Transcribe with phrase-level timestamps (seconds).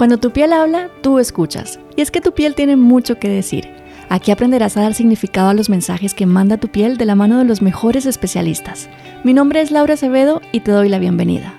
[0.00, 1.78] Cuando tu piel habla, tú escuchas.
[1.94, 3.68] Y es que tu piel tiene mucho que decir.
[4.08, 7.36] Aquí aprenderás a dar significado a los mensajes que manda tu piel de la mano
[7.36, 8.88] de los mejores especialistas.
[9.24, 11.52] Mi nombre es Laura Acevedo y te doy la bienvenida.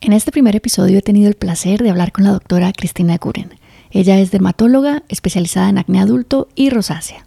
[0.00, 3.50] En este primer episodio he tenido el placer de hablar con la doctora Cristina Guren.
[3.90, 7.26] Ella es dermatóloga especializada en acné adulto y rosácea.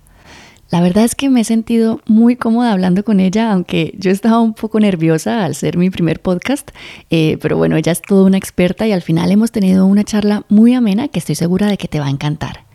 [0.73, 4.39] La verdad es que me he sentido muy cómoda hablando con ella, aunque yo estaba
[4.39, 6.71] un poco nerviosa al ser mi primer podcast,
[7.11, 10.47] eh, pero bueno, ella es toda una experta y al final hemos tenido una charla
[10.49, 12.65] muy amena que estoy segura de que te va a encantar.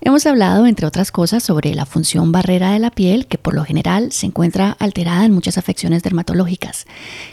[0.00, 3.64] Hemos hablado, entre otras cosas, sobre la función barrera de la piel, que por lo
[3.64, 6.86] general se encuentra alterada en muchas afecciones dermatológicas.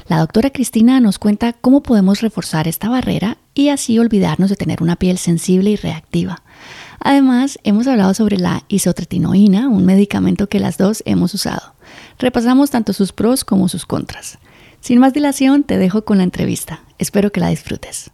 [0.08, 4.82] La doctora Cristina nos cuenta cómo podemos reforzar esta barrera y así olvidarnos de tener
[4.82, 6.42] una piel sensible y reactiva.
[7.04, 11.74] Además, hemos hablado sobre la isotretinoína, un medicamento que las dos hemos usado.
[12.20, 14.38] Repasamos tanto sus pros como sus contras.
[14.82, 16.84] Sin más dilación, te dejo con la entrevista.
[17.00, 18.12] Espero que la disfrutes.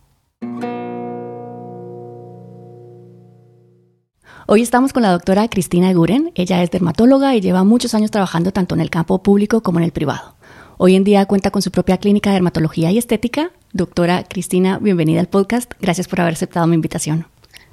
[4.47, 6.31] Hoy estamos con la doctora Cristina Guren.
[6.35, 9.85] Ella es dermatóloga y lleva muchos años trabajando tanto en el campo público como en
[9.85, 10.35] el privado.
[10.77, 13.51] Hoy en día cuenta con su propia clínica de dermatología y estética.
[13.73, 15.73] Doctora Cristina, bienvenida al podcast.
[15.81, 17.25] Gracias por haber aceptado mi invitación.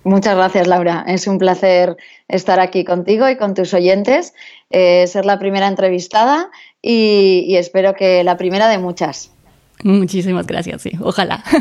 [0.05, 1.03] Muchas gracias, Laura.
[1.09, 1.97] Es un placer
[2.29, 4.35] estar aquí contigo y con tus oyentes,
[4.71, 6.51] eh, ser la primera entrevistada
[6.83, 9.31] y, espero que la primera de muchas.
[9.83, 11.43] Muchísimas gracias, sí, ojalá.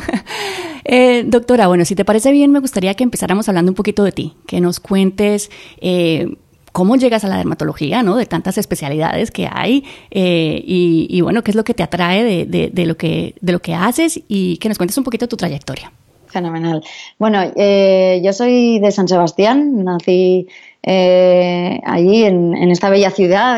[0.85, 4.11] Eh, doctora, bueno, si te parece bien, me gustaría que empezáramos hablando un poquito de
[4.11, 6.35] ti, que nos cuentes eh,
[6.73, 8.17] cómo llegas a la dermatología, ¿no?
[8.17, 12.97] De tantas especialidades que hay y, bueno, qué es lo que te atrae de, lo
[12.97, 15.93] que, de lo que haces y que nos cuentes un poquito tu trayectoria.
[16.33, 16.83] Fenomenal.
[17.19, 20.47] Bueno, eh, yo soy de San Sebastián, nací
[20.81, 23.57] eh, allí en, esta bella ciudad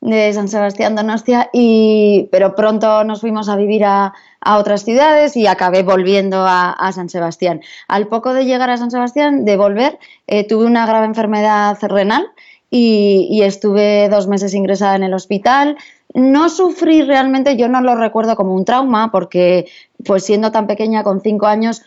[0.00, 4.14] de, San Sebastián Donostia, y, pero pronto nos fuimos a vivir a,
[4.46, 7.62] otras ciudades y acabé volviendo a, San Sebastián.
[7.88, 9.98] Al poco de llegar a San Sebastián, de volver,
[10.28, 12.28] eh, tuve una grave enfermedad renal
[12.70, 15.76] y, y estuve dos meses ingresada en el hospital.
[16.14, 19.66] No sufrí realmente, yo no lo recuerdo como un trauma, porque
[20.04, 21.82] pues siendo tan pequeña con cinco años,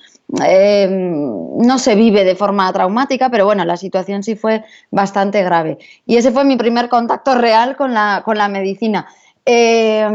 [0.45, 5.79] eh, no se vive de forma traumática, pero bueno, la situación sí fue bastante grave.
[6.05, 9.07] Y ese fue mi primer contacto real con la, con la medicina.
[9.45, 10.07] Eh,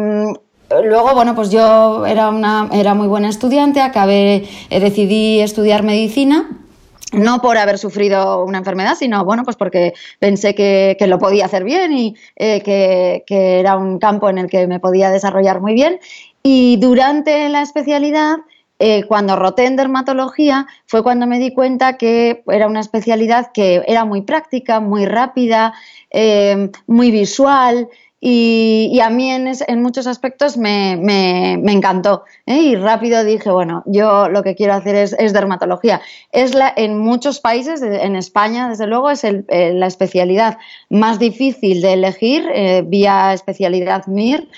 [0.85, 6.49] luego, bueno, pues yo era, una, era muy buena estudiante, acabé, eh, decidí estudiar medicina
[7.17, 11.65] no por haber sufrido una enfermedad, sino bueno, pues porque pensé que, lo podía hacer
[11.65, 15.99] bien y que, que, era un campo en el que me podía desarrollar muy bien.
[16.43, 18.37] Y durante la especialidad,
[18.79, 23.83] eh, cuando roté en dermatología, fue cuando me di cuenta que era una especialidad que
[23.87, 25.73] era muy práctica, muy rápida,
[26.11, 27.89] eh, muy visual.
[28.21, 30.93] Y, a mí en, muchos aspectos me,
[31.55, 32.25] encantó.
[32.47, 32.57] ¿eh?
[32.57, 36.01] Y rápido dije, bueno, yo lo que quiero hacer es, dermatología.
[36.33, 41.93] Es la, en muchos países, en España desde luego, es la especialidad más difícil de
[41.93, 42.49] elegir
[42.87, 44.49] vía especialidad MIR.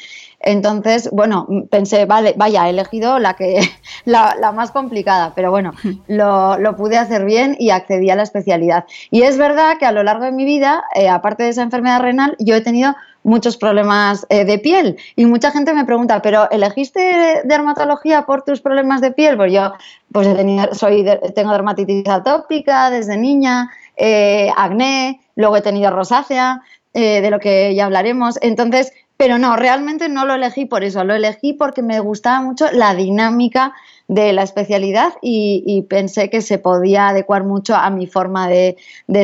[0.41, 3.61] Entonces, bueno, pensé, vale, vaya, he elegido la que
[4.05, 5.73] la, más complicada, pero bueno,
[6.07, 8.85] lo, pude hacer bien y accedí a la especialidad.
[9.11, 12.01] Y es verdad que a lo largo de mi vida, eh, aparte de esa enfermedad
[12.01, 16.51] renal, yo he tenido muchos problemas eh, de piel y mucha gente me pregunta, ¿pero
[16.51, 19.37] elegiste dermatología por tus problemas de piel?
[19.37, 19.73] Pues yo
[20.13, 20.29] pues
[20.73, 26.63] soy tengo dermatitis atópica desde niña, eh, acné, luego he tenido rosácea,
[26.95, 28.41] de lo que ya hablaremos.
[28.43, 32.71] Entonces, pero no, realmente no lo elegí por eso, lo elegí porque me gustaba mucho
[32.71, 33.75] la dinámica
[34.07, 38.77] de la especialidad y, pensé que se podía adecuar mucho a mi forma de,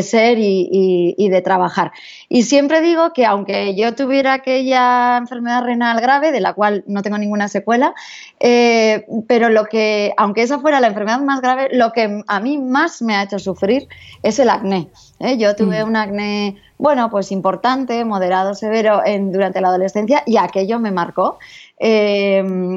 [0.03, 1.93] ser y, de trabajar.
[2.29, 7.03] Y siempre digo que aunque yo tuviera aquella enfermedad renal grave, de la cual no
[7.03, 7.95] tengo ninguna secuela,
[8.41, 12.59] eh, pero lo que, aunque esa fuera la enfermedad más grave, lo que a mí
[12.59, 13.89] más me ha hecho sufrir
[14.23, 14.89] es el acné.
[15.21, 15.39] ¿eh?
[15.39, 15.89] Yo tuve mm.
[15.89, 21.39] un acné bueno, pues importante, moderado, severo en, durante la adolescencia y aquello me marcó.
[21.79, 22.77] Em,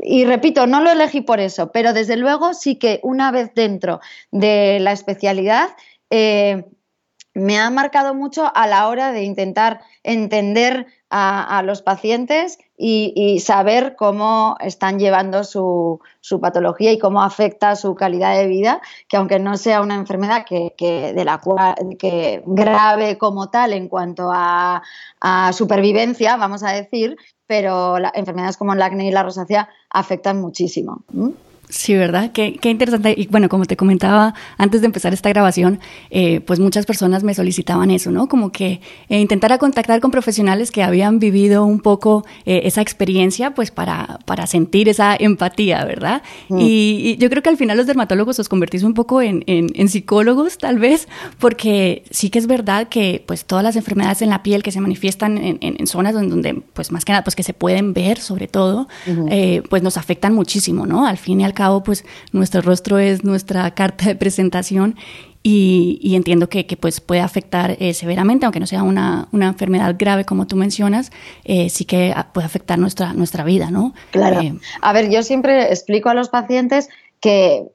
[0.00, 4.00] y repito, no lo elegí por eso, pero desde luego sí que una vez dentro
[4.30, 5.68] de la especialidad
[6.08, 6.64] eh,
[7.34, 13.96] me ha marcado mucho a la hora de intentar entender a, los pacientes y, saber
[13.96, 16.00] cómo están llevando su,
[16.40, 20.74] patología y cómo afecta su calidad de vida, que aunque no sea una enfermedad que,
[20.76, 24.82] que grave como tal en cuanto a,
[25.52, 31.02] supervivencia, vamos a decir, pero enfermedades como el acné y la rosácea afectan muchísimo.
[31.68, 32.30] Sí, ¿verdad?
[32.32, 33.14] Qué, qué, interesante.
[33.16, 35.80] Y bueno, como te comentaba antes de empezar esta grabación,
[36.10, 38.28] eh, pues muchas personas me solicitaban eso, ¿no?
[38.28, 43.52] Como que eh, intentara contactar con profesionales que habían vivido un poco eh, esa experiencia,
[43.52, 46.22] pues para, para sentir esa empatía, ¿verdad?
[46.48, 46.58] Mm.
[46.60, 50.58] Y, yo creo que al final los dermatólogos os convertís un poco en, en, psicólogos,
[50.58, 51.08] tal vez,
[51.38, 54.80] porque sí que es verdad que pues todas las enfermedades en la piel que se
[54.80, 58.48] manifiestan en, en zonas donde, pues más que nada, pues que se pueden ver, sobre
[58.48, 58.88] todo,
[59.70, 61.06] pues nos afectan muchísimo, ¿no?
[61.06, 64.94] Al fin y al cabo, pues nuestro rostro es nuestra carta de presentación
[65.48, 70.48] y, entiendo que, pues puede afectar eh, severamente, aunque no sea una, enfermedad grave como
[70.48, 71.12] tú mencionas,
[71.44, 73.94] eh, sí que puede afectar nuestra, nuestra vida, ¿no?
[74.10, 74.40] Claro.
[74.40, 76.88] Eh, a ver, yo siempre explico a los pacientes
[77.20, 77.68] que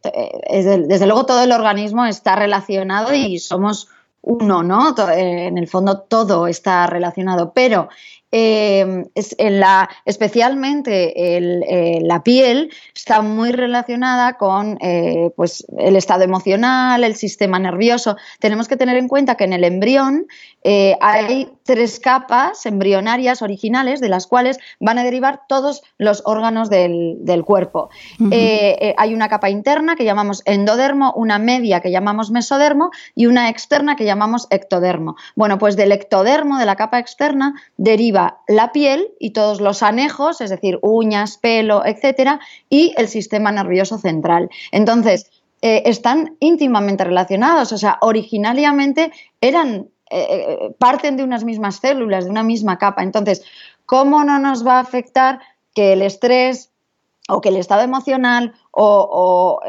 [0.49, 3.87] desde, luego todo el organismo está relacionado y somos
[4.21, 4.93] uno, ¿no?
[5.13, 7.87] En el fondo todo está relacionado, pero
[8.31, 16.23] eh, en la, especialmente eh, la piel está muy relacionada con eh, pues el estado
[16.23, 18.15] emocional, el sistema nervioso.
[18.39, 20.27] Tenemos que tener en cuenta que en el embrión
[20.63, 27.43] hay tres capas embrionarias originales de las cuales van a derivar todos los órganos del,
[27.45, 27.89] cuerpo.
[28.31, 33.95] hay una capa interna que llamamos endodermo, una media que llamamos mesodermo y una externa
[33.95, 35.15] que llamamos ectodermo.
[35.35, 40.41] Bueno, pues del ectodermo, de la capa externa, deriva la piel y todos los anejos,
[40.41, 44.49] es decir, uñas, pelo, etcétera, y el sistema nervioso central.
[44.71, 45.29] Entonces,
[45.61, 49.11] eh, están íntimamente relacionados, o sea, originariamente
[49.41, 53.03] eran, eh, eh, parten de unas mismas células, de una misma capa.
[53.03, 53.43] Entonces,
[53.85, 55.39] ¿cómo no nos va a afectar
[55.73, 56.69] que el estrés
[57.29, 59.61] o que el estado emocional o,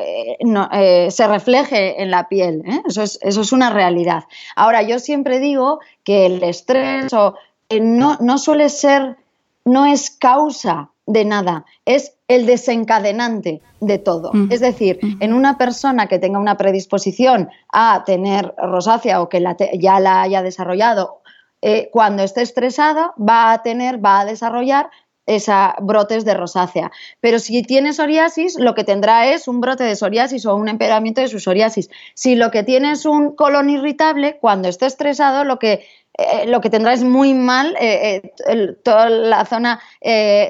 [1.11, 2.63] se refleje en la piel.
[2.87, 4.25] Eso, es, eso, es, una realidad.
[4.57, 7.37] Ahora, yo siempre digo que el estrés o
[7.81, 9.17] no, no suele ser,
[9.65, 14.31] no es causa de nada, es el desencadenante de todo.
[14.33, 14.53] Mm.
[14.53, 15.23] Es decir, mm.
[15.23, 19.43] en una persona que tenga una predisposición a tener rosácea o que
[19.79, 21.23] ya la haya desarrollado,
[21.61, 24.91] eh, cuando esté estresada va a tener, va a desarrollar
[25.27, 26.91] esa brotes de rosácea.
[27.21, 31.21] Pero si tiene psoriasis, lo que tendrá es un brote de psoriasis o un empeoramiento
[31.21, 31.91] de su psoriasis.
[32.15, 35.87] Si lo que tiene es un colon irritable, cuando esté estresado, lo que
[36.19, 39.81] eh, lo que tendrá es muy mal eh, eh, toda la zona,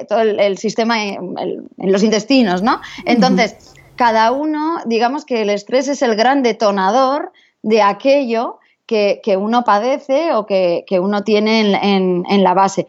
[0.09, 1.35] todo el, sistema en
[1.77, 2.81] los intestinos, ¿no?
[3.05, 7.31] Entonces, cada uno, digamos que el estrés es el gran detonador
[7.61, 12.87] de aquello que, uno padece o que, uno tiene en, la base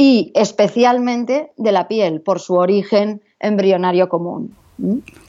[0.00, 4.56] y especialmente de la piel por su origen embrionario común.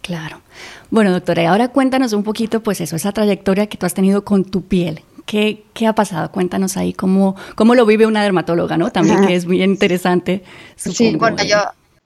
[0.01, 0.39] Claro.
[0.89, 4.23] Bueno, doctora, y ahora cuéntanos un poquito, pues eso, esa trayectoria que tú has tenido
[4.23, 5.01] con tu piel.
[5.25, 6.31] ¿Qué, ¿Qué, ha pasado?
[6.31, 8.91] Cuéntanos ahí cómo, cómo lo vive una dermatóloga, ¿no?
[8.93, 10.41] También que es muy interesante.
[10.77, 11.57] Sí, bueno, yo,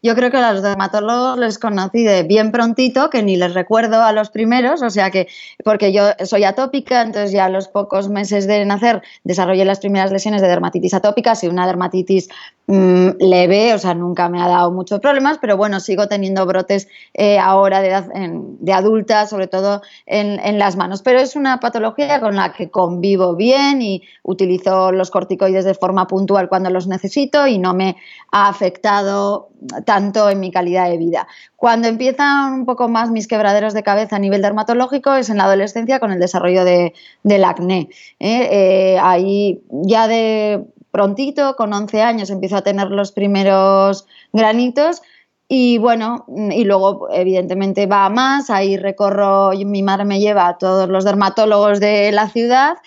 [0.02, 4.04] yo creo que a los dermatólogos les conocí de bien prontito, que ni les recuerdo
[4.04, 5.28] a los primeros, o sea que,
[5.64, 10.12] porque yo soy atópica, entonces ya a los pocos meses de nacer desarrollé las primeras
[10.12, 12.30] lesiones de dermatitis atópica, y una dermatitis
[12.68, 16.88] mm, leve, o sea, nunca me ha dado muchos problemas, pero bueno, sigo teniendo brotes
[17.14, 21.02] eh, ahora de, de adulta, sobre todo en, en las manos.
[21.02, 26.08] Pero es una patología con la que convivo bien y utilizo los corticoides de forma
[26.08, 27.98] puntual cuando los necesito y no me
[28.32, 29.50] ha afectado
[29.98, 31.28] en mi calidad de vida.
[31.56, 35.46] Cuando empiezan un poco más mis quebraderos de cabeza a nivel dermatológico es en la
[35.46, 37.90] adolescencia con el desarrollo de, del acné.
[38.20, 38.50] ¿eh?
[38.52, 45.02] Eh, ahí ya de prontito, con 11 años, empiezo a tener los primeros granitos.
[45.48, 50.58] Y bueno, y luego evidentemente va a más, ahí recorro, mi madre me lleva a
[50.58, 52.78] todos los dermatólogos de la ciudad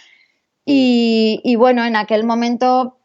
[0.71, 2.99] y, bueno, en aquel momento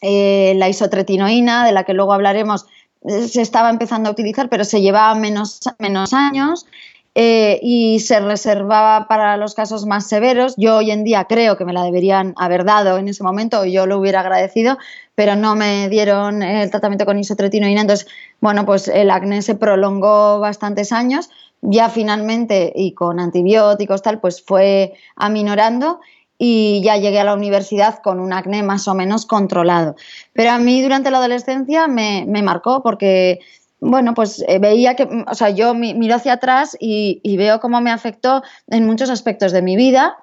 [0.00, 2.64] eh, la isotretinoína, de la que luego hablaremos,
[3.06, 6.66] se estaba empezando a utilizar, pero se llevaba menos, menos años
[7.14, 10.54] eh, y se reservaba para los casos más severos.
[10.56, 13.86] Yo hoy en día creo que me la deberían haber dado en ese momento, yo
[13.86, 14.78] lo hubiera agradecido,
[15.14, 17.82] pero no me dieron el tratamiento con isotretinoína.
[17.82, 18.08] Entonces,
[18.40, 21.28] bueno, pues el acné se prolongó bastantes años.
[21.60, 26.00] Ya finalmente, y con antibióticos, tal, pues fue aminorando
[26.44, 29.94] y ya llegué a la universidad con un acné más o menos controlado.
[30.32, 33.38] Pero a mí durante la adolescencia me, marcó porque,
[33.78, 37.92] bueno, pues eh, veía que, o sea, yo miro hacia atrás y, veo cómo me
[37.92, 40.16] afectó en muchos aspectos de mi vida,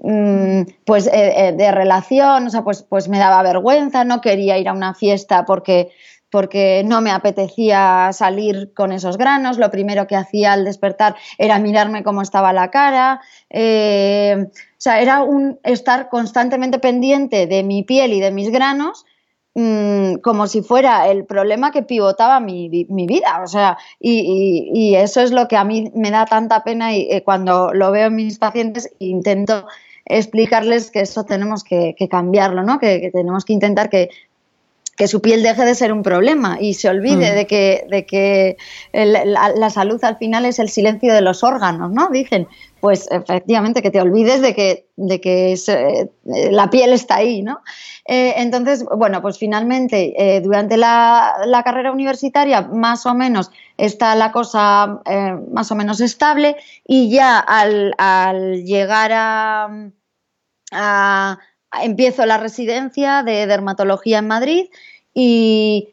[0.00, 4.58] mm, pues eh, eh, de relación, o sea, pues, pues me daba vergüenza, no quería
[4.58, 5.92] ir a una fiesta porque
[6.32, 9.58] porque no me apetecía salir con esos granos.
[9.58, 13.20] Lo primero que hacía al despertar era mirarme cómo estaba la cara.
[13.50, 19.04] Eh, o sea, era un estar constantemente pendiente de mi piel y de mis granos
[19.54, 23.42] mm, como si fuera el problema que pivotaba mi, vida.
[23.44, 27.22] O sea, y, eso es lo que a mí me da tanta pena y eh,
[27.22, 29.66] cuando lo veo en mis pacientes intento
[30.06, 32.78] explicarles que eso tenemos que, cambiarlo, ¿no?
[32.78, 34.08] que, tenemos que intentar que
[34.96, 37.34] que su piel deje de ser un problema y se olvide mm.
[37.34, 38.56] de que, de que
[38.92, 42.10] la, salud al final es el silencio de los órganos, ¿no?
[42.10, 42.46] Dicen,
[42.80, 46.10] pues efectivamente que te olvides de que, de que eh,
[46.50, 47.60] la piel está ahí, ¿no?
[48.06, 54.32] Eh, entonces, bueno, pues finalmente eh, durante la, carrera universitaria más o menos está la
[54.32, 55.00] cosa
[55.52, 56.56] más o menos estable
[56.86, 59.68] y ya al, llegar a
[61.80, 64.66] empiezo la residencia de dermatología en Madrid
[65.14, 65.88] y,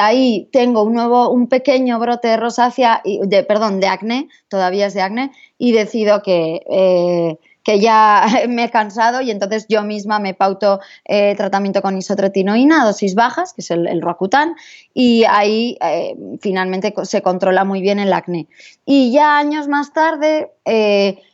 [0.00, 4.94] ahí tengo un nuevo, un pequeño brote de rosácea, de, perdón, de acné, todavía es
[4.94, 10.18] de acné, y decido que, eh, que ya me he cansado y entonces yo misma
[10.18, 14.54] me pauto eh, tratamiento con isotretinoína, dosis bajas, que es el, el Roacutan,
[14.94, 18.46] y ahí eh, finalmente se controla muy bien el acné.
[18.86, 20.52] Y ya años más tarde,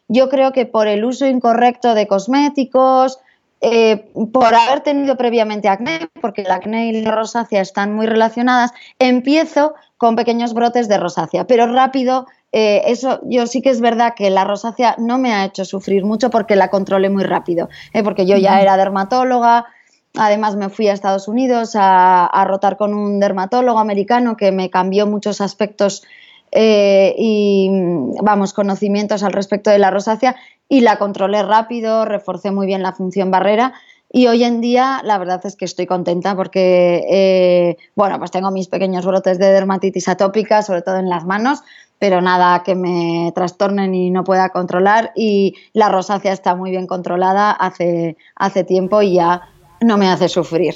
[0.09, 3.21] yo creo que por el uso incorrecto de cosméticos,
[3.61, 8.73] eh, por haber tenido previamente acné, porque el acné y la rosácea están muy relacionadas,
[8.99, 14.15] empiezo con pequeños brotes de rosácea, pero rápido, eh, eso yo sí que es verdad
[14.17, 18.03] que la rosácea no me ha hecho sufrir mucho porque la controlé muy rápido, eh,
[18.03, 19.67] porque yo ya era dermatóloga,
[20.17, 24.71] además me fui a Estados Unidos a, a rotar con un dermatólogo americano que me
[24.71, 26.03] cambió muchos aspectos
[26.53, 27.71] eh, y
[28.23, 30.37] vamos, conocimientos al respecto de la rosácea
[30.69, 33.75] y la controlé rápido, reforcé muy bien la función barrera
[34.13, 38.51] y hoy en día la verdad es que estoy contenta porque, eh, bueno, pues tengo
[38.51, 41.63] mis pequeños brotes de dermatitis atópica, sobre todo en las manos,
[42.01, 46.89] pero nada que me trastornen y no pueda controlar y la rosácea está muy bien
[46.89, 49.43] controlada hace, hace tiempo y ya
[49.81, 50.75] no me hace sufrir.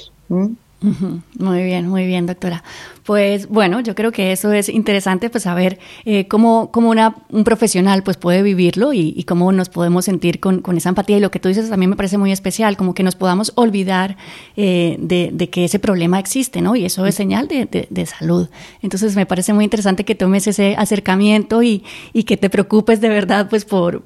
[1.39, 2.63] Muy bien, muy bien, doctora.
[3.03, 8.03] Pues bueno, yo creo que eso es interesante, pues saber eh, cómo, una, un profesional
[8.03, 11.17] pues puede vivirlo y, cómo nos podemos sentir con, esa empatía.
[11.17, 14.17] Y lo que tú dices también me parece muy especial, como que nos podamos olvidar
[14.57, 16.75] eh, de, que ese problema existe, ¿no?
[16.75, 18.49] Y eso es señal de, salud.
[18.81, 23.09] Entonces me parece muy interesante que tomes ese acercamiento y, y que te preocupes de
[23.09, 24.03] verdad pues por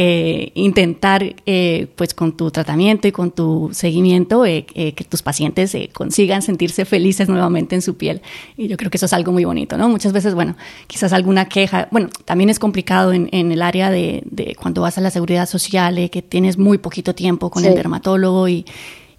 [0.00, 5.76] eh, intentar, eh, pues con tu tratamiento y con tu seguimiento, eh, que tus pacientes
[5.92, 8.22] consigan sentirse felices nuevamente en su piel.
[8.56, 9.88] Y yo creo que eso es algo muy bonito, ¿no?
[9.88, 14.22] Muchas veces, bueno, quizás alguna queja, bueno, también es complicado en, el área de,
[14.56, 18.66] cuando vas a la seguridad social, que tienes muy poquito tiempo con el dermatólogo y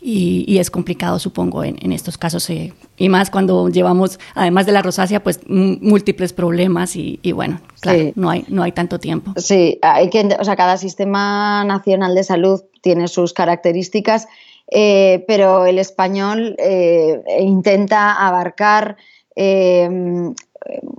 [0.01, 4.81] y, es complicado, supongo, en, estos casos, eh, y más cuando llevamos, además de la
[4.81, 9.33] rosácea, pues múltiples problemas y, bueno, claro, no, hay, no hay tanto tiempo.
[9.35, 14.27] Sí, hay que, o sea, cada sistema nacional de salud tiene sus características,
[14.71, 18.95] eh, pero el español eh, intenta abarcar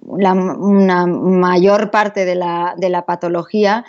[0.07, 3.85] una mayor parte de la, de la patología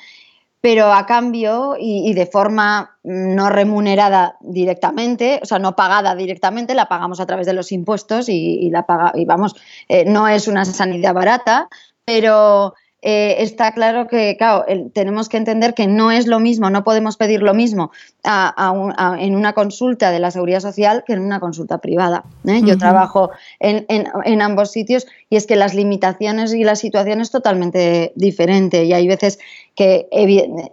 [0.61, 6.87] pero a cambio y, de forma no remunerada directamente, o sea, no pagada directamente, la
[6.87, 9.55] pagamos a través de los impuestos y, la paga, y vamos,
[9.89, 11.67] eh, no es una sanidad barata,
[12.05, 16.83] pero eh, está claro que, claro, tenemos que entender que no es lo mismo, no
[16.83, 17.91] podemos pedir lo mismo
[18.23, 22.23] en una consulta de la seguridad social que en una consulta privada.
[22.45, 22.61] ¿eh?
[22.63, 28.11] Yo trabajo en, ambos sitios y es que las limitaciones y la situación es totalmente
[28.15, 29.39] diferente y hay veces
[29.75, 30.07] que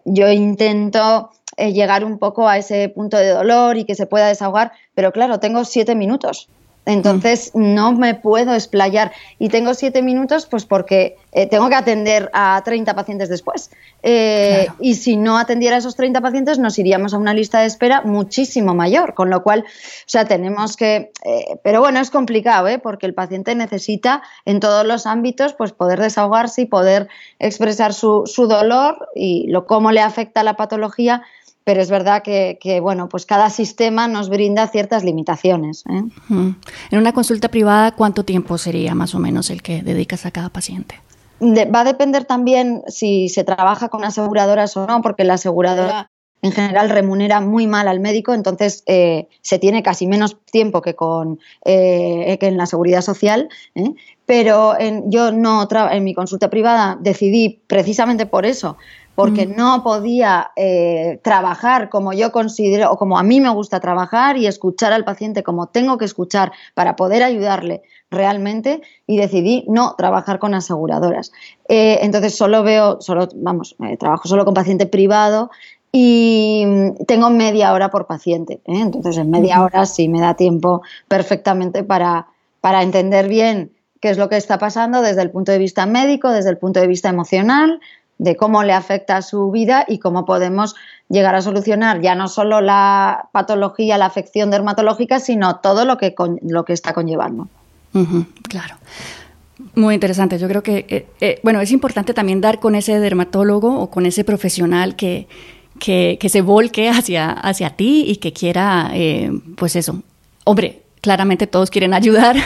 [0.05, 4.29] yo intento eh, llegar un poco a ese punto de dolor y que se pueda
[4.29, 6.49] desahogar, pero claro, tengo siete minutos.
[6.89, 12.31] Entonces no me puedo explayar y tengo siete minutos pues porque eh, tengo que atender
[12.33, 13.71] a 30 pacientes después.
[14.03, 17.67] Eh, y si no atendiera a esos 30 pacientes nos iríamos a una lista de
[17.67, 21.13] espera muchísimo mayor, con lo cual, o sea, tenemos que...
[21.27, 22.79] Eh, pero bueno, es complicado, ¿eh?
[22.79, 28.23] porque el paciente necesita en todos los ámbitos pues poder desahogarse y poder expresar su,
[28.25, 31.23] su dolor y lo cómo le afecta la patología
[31.69, 35.85] pero es verdad que, bueno, pues cada sistema nos brinda ciertas limitaciones.
[35.91, 36.03] ¿eh?
[36.31, 40.49] En una consulta privada, ¿cuánto tiempo sería más o menos el que dedicas a cada
[40.49, 40.99] paciente?
[41.43, 46.11] va a depender también si se trabaja con aseguradoras o no, porque la aseguradora
[46.41, 50.95] en general remunera muy mal al médico, entonces eh, se tiene casi menos tiempo que,
[50.95, 53.51] con, eh, que en la seguridad social.
[54.25, 54.75] Pero
[55.07, 58.79] yo no en mi consulta privada decidí precisamente por eso,
[59.19, 59.57] porque mm.
[59.57, 64.47] no podía eh, trabajar como yo considero o como a mí me gusta trabajar y
[64.47, 67.83] escuchar al paciente como tengo que escuchar para poder ayudarle
[68.13, 71.33] realmente y decidí no trabajar con aseguradoras.
[71.69, 75.51] Eh, entonces solo veo, solo, vamos, eh, trabajo solo con paciente privado
[75.91, 76.65] y
[77.09, 78.61] tengo media hora por paciente.
[78.67, 82.29] Entonces, en media hora sí me da tiempo perfectamente para,
[82.61, 86.31] para entender bien qué es lo que está pasando desde el punto de vista médico,
[86.31, 87.81] desde el punto de vista emocional,
[88.19, 90.75] de cómo le afecta a su vida y cómo podemos
[91.09, 96.15] llegar a solucionar ya no solo la patología, la afección dermatológica, sino todo lo que,
[96.43, 97.49] lo que está conllevando.
[98.49, 98.77] claro.
[99.75, 100.39] Muy interesante.
[100.39, 104.07] Yo creo que, eh, eh, bueno, es importante también dar con ese dermatólogo o con
[104.07, 105.27] ese profesional que,
[105.79, 110.03] que, se volque hacia, hacia ti y que quiera, eh, pues eso,
[110.45, 112.37] hombre, claramente todos quieren ayudar,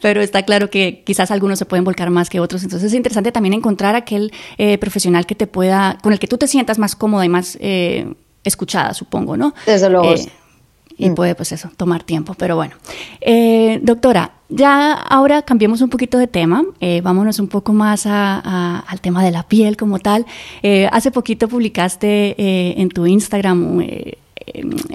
[0.00, 2.62] pero está claro que quizás algunos se pueden volcar más que otros.
[2.62, 6.38] Entonces es interesante también encontrar aquel eh, profesional que te pueda, con el que tú
[6.38, 8.12] te sientas más cómoda y más eh,
[8.44, 9.54] escuchada, supongo, ¿no?
[9.66, 10.14] Desde luego.
[10.96, 11.14] y mm.
[11.14, 12.34] puede, pues eso, tomar tiempo.
[12.34, 12.74] Pero bueno,
[13.82, 19.24] doctora, ya ahora cambiemos un poquito de tema, eh, vámonos un poco más al tema
[19.24, 20.26] de la piel como tal.
[20.62, 24.16] Eh, hace poquito publicaste eh, en tu Instagram Em,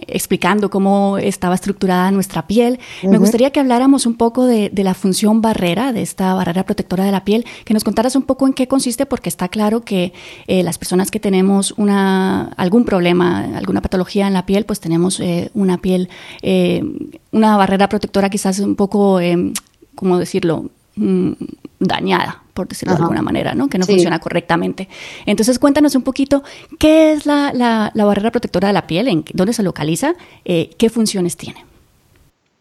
[0.07, 2.79] explicando cómo estaba estructurada nuestra piel.
[3.03, 7.11] Me gustaría que habláramos un poco de, la función barrera, de esta barrera protectora de
[7.11, 10.13] la piel, que nos contaras un poco en qué consiste, porque está claro que
[10.47, 15.19] eh, las personas que tenemos una, algún problema, alguna patología en la piel, pues tenemos
[15.19, 16.09] eh, una piel,
[16.41, 16.83] eh,
[17.31, 19.53] una barrera protectora quizás un poco, em,
[19.95, 21.31] ¿cómo decirlo?, mm,
[21.79, 23.67] dañada por decirlo de alguna manera, ¿no?
[23.67, 24.87] que no funciona correctamente.
[25.27, 26.41] Entonces, cuéntanos un poquito
[26.79, 30.13] qué es la, la, barrera protectora de la piel, en dónde se localiza,
[30.45, 31.65] eh, qué funciones tiene.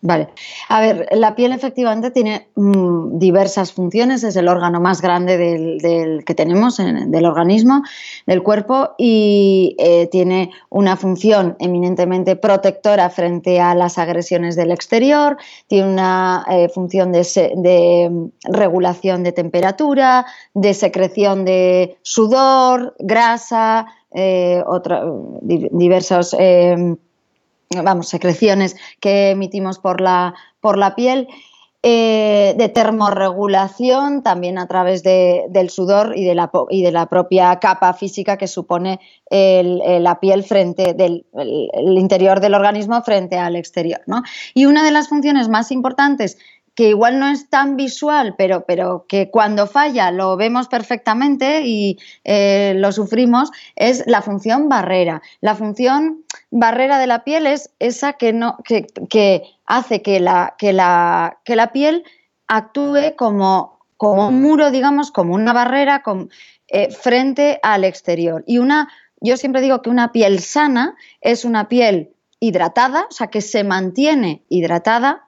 [0.07, 0.29] Vale.
[0.69, 6.23] A ver, la piel efectivamente tiene mm, diversas funciones, es el órgano más grande del,
[6.27, 7.83] que tenemos, del organismo,
[8.27, 15.39] del cuerpo, y eh, tiene una función eminentemente protectora frente a las agresiones del exterior,
[15.69, 24.63] tiene una eh, función de, mm, regulación de temperatura, de secreción de sudor, grasa, eh,
[25.41, 26.37] diversos
[27.83, 31.29] vamos, secreciones que emitimos por la, por la piel,
[31.87, 37.59] eh, de termorregulación también a través del sudor y de, la, y de la propia
[37.59, 44.01] capa física que supone la piel frente del el interior del organismo frente al exterior.
[44.07, 44.23] ¿no?
[44.55, 46.39] Y una de las funciones más importantes
[46.75, 51.99] que igual no es tan visual, pero, pero que cuando falla lo vemos perfectamente y
[52.25, 55.23] eh, lo sufrimos, es la función barrera.
[55.41, 60.73] La función barrera de la piel es esa que, no, que, hace que la, que,
[60.73, 62.05] la, que la piel
[62.49, 66.03] actúe como, como un muro, digamos, como una barrera
[66.69, 68.43] eh, frente al exterior.
[68.47, 68.89] Y una,
[69.21, 72.11] yo siempre digo que una piel sana es una piel
[72.41, 75.24] hidratada, o sea, que se mantiene hidratada,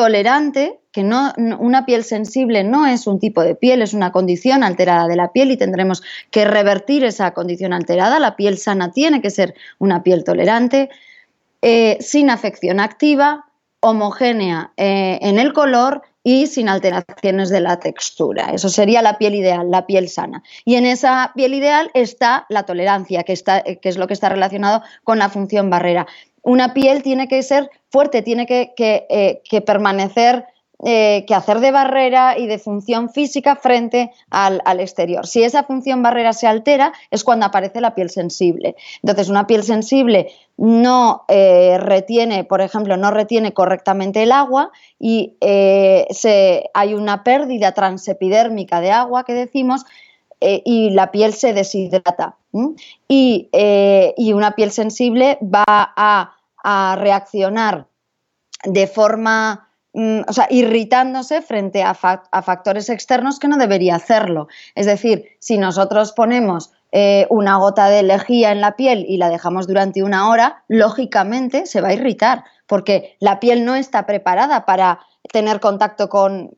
[0.00, 4.62] tolerante, que no, una piel sensible no es un tipo de piel, es una condición
[4.62, 8.18] alterada de la piel y tendremos que revertir esa condición alterada.
[8.18, 10.88] La piel sana tiene que ser una piel tolerante,
[11.60, 13.44] eh, sin afección activa,
[13.80, 18.50] homogénea eh, en el color y sin alteraciones de la textura.
[18.52, 20.42] Eso sería la piel ideal, la piel sana.
[20.64, 24.28] Y en esa piel ideal está la tolerancia, que, está, que es lo que está
[24.28, 26.06] relacionado con la función barrera.
[26.42, 30.44] Una piel tiene que ser fuerte, tiene que, que eh, permanecer
[30.82, 35.26] eh, que hacer de barrera y de función física frente al, exterior.
[35.26, 38.76] Si esa función barrera se altera es cuando aparece la piel sensible.
[39.02, 45.36] Entonces, una piel sensible no eh, retiene, por ejemplo, no retiene correctamente el agua y
[45.42, 46.06] eh,
[46.72, 49.84] hay una pérdida transepidérmica de agua que decimos
[50.40, 52.36] y la piel se deshidrata.
[53.06, 53.50] Y,
[54.32, 57.86] una piel sensible va a reaccionar
[58.64, 64.46] de forma Mm, o sea, irritándose frente a, factores externos que no debería hacerlo.
[64.76, 69.28] Es decir, si nosotros ponemos eh, una gota de lejía en la piel y la
[69.28, 74.64] dejamos durante una hora, lógicamente se va a irritar, porque la piel no está preparada
[74.64, 75.00] para
[75.32, 76.50] tener contacto con,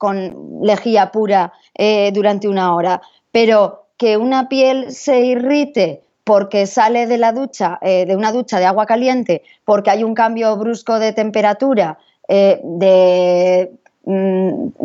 [0.62, 3.00] lejía pura eh, durante una hora.
[3.30, 8.58] Pero que una piel se irrite porque sale de la ducha, eh, de una ducha
[8.58, 11.98] de agua caliente, porque hay un cambio brusco de temperatura,
[12.34, 13.72] eh, de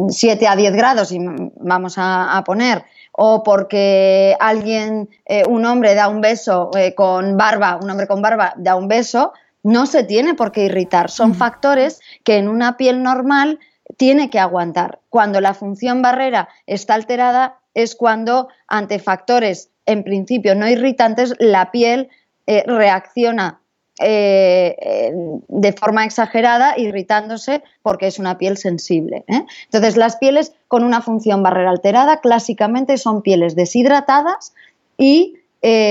[0.10, 1.18] 7 mm, a 10 grados, y
[1.56, 2.84] vamos a, poner,
[3.14, 8.22] o porque alguien, eh, un hombre da un beso eh, con barba, un hombre con
[8.22, 9.32] barba da un beso,
[9.64, 11.10] no se tiene por qué irritar.
[11.10, 13.60] Son factores que en una piel normal
[13.96, 15.00] tiene que aguantar.
[15.10, 21.72] Cuando la función barrera está alterada es cuando ante factores en principio no irritantes la
[21.72, 22.10] piel
[22.46, 23.62] reacciona
[24.00, 25.12] eh, eh,
[25.48, 29.24] de forma exagerada, irritándose porque es una piel sensible.
[29.28, 29.44] ¿eh?
[29.66, 34.54] Entonces, las pieles con una función barrera alterada clásicamente son pieles deshidratadas
[34.98, 35.36] y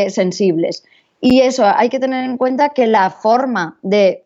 [0.09, 0.85] sensibles.
[1.21, 4.25] Y eso hay que tener en cuenta que la forma de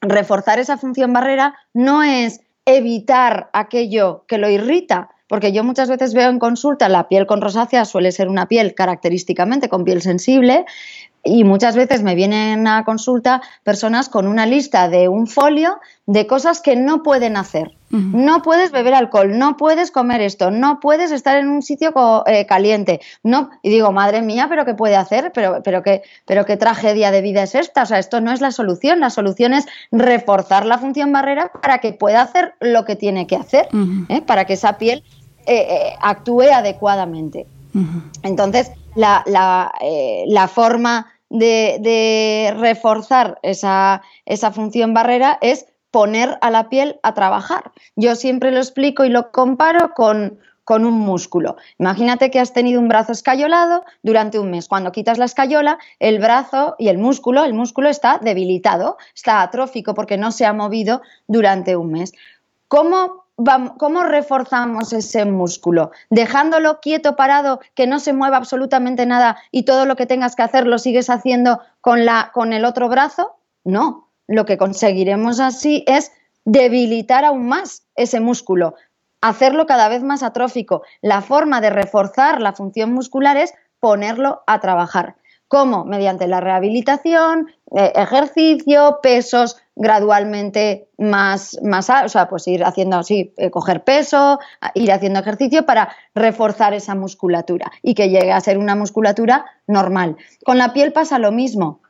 [0.00, 6.12] reforzar esa función barrera no es evitar aquello que lo irrita, porque yo muchas veces
[6.12, 10.66] veo en consulta la piel con rosácea suele ser una piel característicamente con piel sensible
[11.24, 16.26] y muchas veces me vienen a consulta personas con una lista de un folio de
[16.26, 17.76] cosas que no pueden hacer.
[17.90, 21.92] No puedes beber alcohol, no puedes comer esto, no puedes estar en un sitio
[22.26, 23.02] eh, caliente.
[23.22, 25.30] No, y digo, madre mía, pero ¿qué puede hacer?
[25.34, 27.82] Pero, pero, qué, pero qué tragedia de vida es esta.
[27.82, 28.98] O sea, esto no es la solución.
[28.98, 33.36] La solución es reforzar la función barrera para que pueda hacer lo que tiene que
[33.36, 33.68] hacer,
[34.08, 34.22] ¿eh?
[34.22, 35.04] para que esa piel
[35.44, 37.46] eh, actúe adecuadamente.
[38.22, 44.02] Entonces, la, la forma de, reforzar esa,
[44.52, 47.72] función barrera es poner a la piel a trabajar.
[47.96, 51.56] Yo siempre lo explico y lo comparo con, con un músculo.
[51.78, 54.68] Imagínate que has tenido un brazo escayolado durante un mes.
[54.68, 59.94] Cuando quitas la escayola, el brazo y el músculo, el músculo está debilitado, está atrófico
[59.94, 62.12] porque no se ha movido durante un mes.
[62.68, 65.90] ¿Cómo ¿cómo reforzamos ese músculo?
[66.10, 70.42] ¿Dejándolo quieto, parado, que no se mueva absolutamente nada y todo lo que tengas que
[70.42, 73.36] hacer lo sigues haciendo con, la, con el otro brazo?
[73.64, 76.12] No, lo que conseguiremos así es
[76.44, 78.74] debilitar aún más ese músculo,
[79.20, 80.82] hacerlo cada vez más atrófico.
[81.00, 85.16] La forma de reforzar la función muscular es ponerlo a trabajar.
[85.48, 85.84] ¿Cómo?
[85.84, 93.32] Mediante la rehabilitación, eh, ejercicio, pesos gradualmente más, más, o sea, pues ir haciendo así,
[93.36, 94.38] eh, coger peso,
[94.74, 100.16] ir haciendo ejercicio para reforzar esa musculatura y que llegue a ser una musculatura normal.
[100.44, 101.80] Con la piel pasa lo mismo.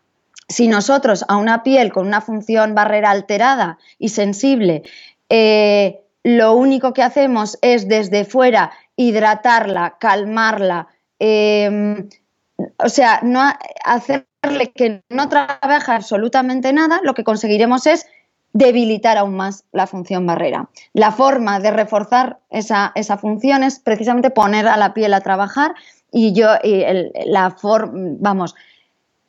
[0.49, 4.83] Si nosotros a una piel con una función barrera alterada y sensible,
[5.29, 12.09] eh, lo único que hacemos es desde fuera hidratarla, calmarla, em,
[12.79, 13.43] o sea, no
[13.85, 14.27] hacerle
[14.75, 18.07] que no trabaje absolutamente nada, lo que conseguiremos es
[18.53, 20.69] debilitar aún más la función barrera.
[20.93, 25.75] La forma de reforzar esa, función es precisamente poner a la piel a trabajar
[26.11, 26.49] y yo,
[27.25, 28.55] la forma, vamos,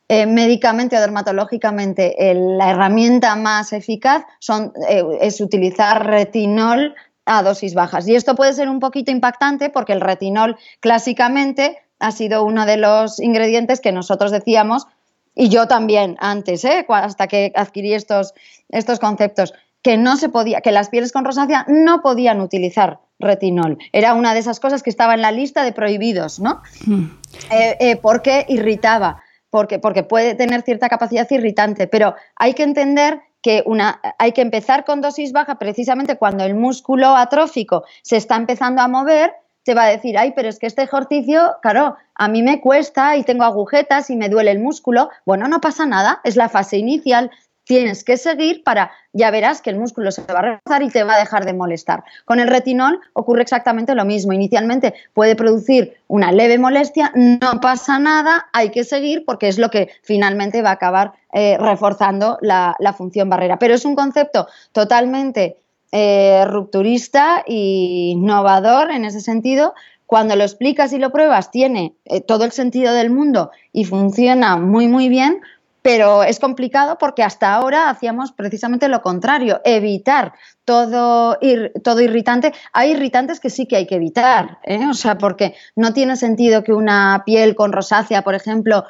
[0.10, 6.93] eh, médicamente o dermatológicamente la herramienta más eficaz son, eh, es utilizar retinol
[7.26, 8.08] a dosis bajas.
[8.08, 12.76] Y esto puede ser un poquito impactante porque el retinol clásicamente ha sido uno de
[12.76, 14.88] los ingredientes que nosotros decíamos,
[15.36, 16.86] y yo también antes, ¿eh?
[16.88, 18.34] hasta que adquirí estos,
[18.69, 23.78] estos conceptos, que no se podía, que las pieles con rosácea no podían utilizar retinol.
[23.91, 26.62] Era una de esas cosas que estaba en la lista de prohibidos, ¿no?
[26.86, 27.04] Mm.
[27.52, 33.22] Eh, eh, porque irritaba, porque, porque puede tener cierta capacidad irritante, pero hay que entender
[33.41, 38.38] que una, hay que empezar con dosis baja precisamente cuando el músculo atrófico se está
[38.38, 42.28] empezando a mover te va a decir, ay, pero es que este ejercicio, claro, a
[42.28, 45.10] mí me cuesta y tengo agujetas y me duele el músculo.
[45.26, 47.32] Bueno, no pasa nada, es la fase inicial.
[47.65, 51.06] Tienes que seguir para, ya verás que el músculo se va a reforzar y te
[51.06, 52.04] va a dejar de molestar.
[52.26, 54.34] Con el retinol ocurre exactamente lo mismo.
[54.34, 59.69] Inicialmente puede producir una leve molestia, no pasa nada, hay que seguir porque es lo
[59.69, 63.58] que finalmente va a acabar eh, reforzando la, la función barrera.
[63.60, 65.62] Pero es un concepto totalmente
[65.95, 69.75] eh, rupturista e innovador en ese sentido.
[70.08, 74.58] Cuando lo explicas y lo pruebas, tiene eh, todo el sentido del mundo y funciona
[74.58, 75.41] muy, muy bien,
[75.84, 80.34] pero es complicado porque hasta ahora hacíamos precisamente lo contrario, evitar
[80.65, 81.38] todo,
[81.84, 82.53] todo irritante.
[82.71, 84.88] Hay irritantes que sí que hay que evitar, ¿eh?
[84.89, 88.86] o sea, porque no tiene sentido que una piel con rosácea, por ejemplo,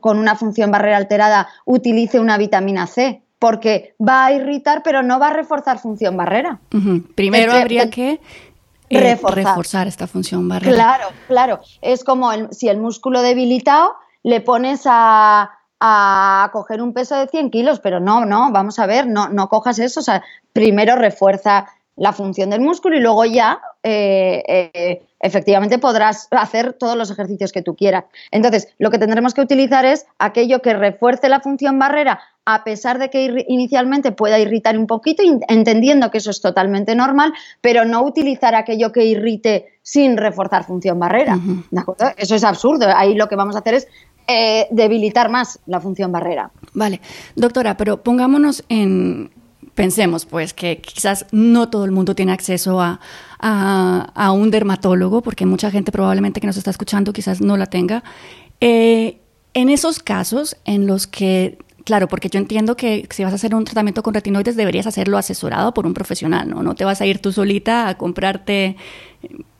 [0.00, 5.18] con una función barrera alterada, utilice una vitamina C porque va a irritar, pero no
[5.18, 6.60] va a reforzar función barrera.
[7.14, 8.20] Primero habría que
[8.90, 9.88] eh, reforzar.
[9.88, 10.74] esta función barrera.
[10.74, 11.60] Claro, claro.
[11.80, 15.50] Es como si el músculo debilitado le pones a,
[16.52, 19.78] coger un peso de 100 kilos, pero no, no, vamos a ver, no, no cojas
[19.78, 20.00] eso.
[20.00, 20.22] O sea,
[20.52, 26.96] primero refuerza la función del músculo y luego ya eh, eh, efectivamente podrás hacer todos
[26.96, 28.04] los ejercicios que tú quieras.
[28.30, 32.98] Entonces, lo que tendremos que utilizar es aquello que refuerce la función barrera a pesar
[32.98, 38.02] de que inicialmente pueda irritar un poquito, entendiendo que eso es totalmente normal, pero no
[38.02, 41.38] utilizar aquello que irrite sin reforzar función barrera.
[42.16, 42.86] Eso es absurdo.
[42.94, 43.88] Ahí lo que vamos a hacer es
[44.26, 46.50] eh, debilitar más la función barrera.
[46.72, 47.00] Vale.
[47.36, 49.30] Doctora, pero pongámonos en,
[49.74, 53.00] pensemos pues que quizás no todo el mundo tiene acceso a,
[53.38, 58.02] a, un dermatólogo, porque mucha gente probablemente que nos está escuchando quizás no la tenga.
[58.60, 59.18] Eh,
[59.54, 63.54] en esos casos en los que Claro, porque yo entiendo que si vas a hacer
[63.54, 66.62] un tratamiento con retinoides deberías hacerlo asesorado por un profesional, ¿no?
[66.62, 68.76] No te vas a ir tú solita a comprarte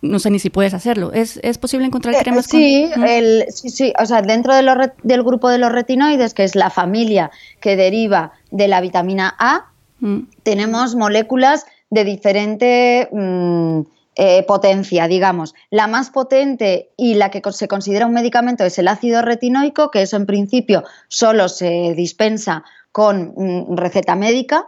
[0.03, 1.13] no sé ni si puedes hacerlo.
[1.13, 5.23] ¿Es, es posible encontrar eh, cremas sí, el, sí, sí, o sea, dentro de del
[5.23, 9.70] grupo de los retinoides, que es la familia que deriva de la vitamina A,
[10.01, 10.21] mm.
[10.43, 13.81] tenemos moléculas de diferente mm,
[14.17, 15.55] eh, potencia, digamos.
[15.71, 20.03] La más potente y la que se considera un medicamento es el ácido retinoico, que
[20.03, 24.67] eso en principio solo se dispensa con mm, receta médica.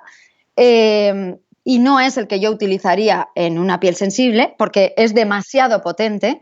[0.56, 5.80] Eh, y no es el que yo utilizaría en una piel sensible porque es demasiado
[5.80, 6.40] potente.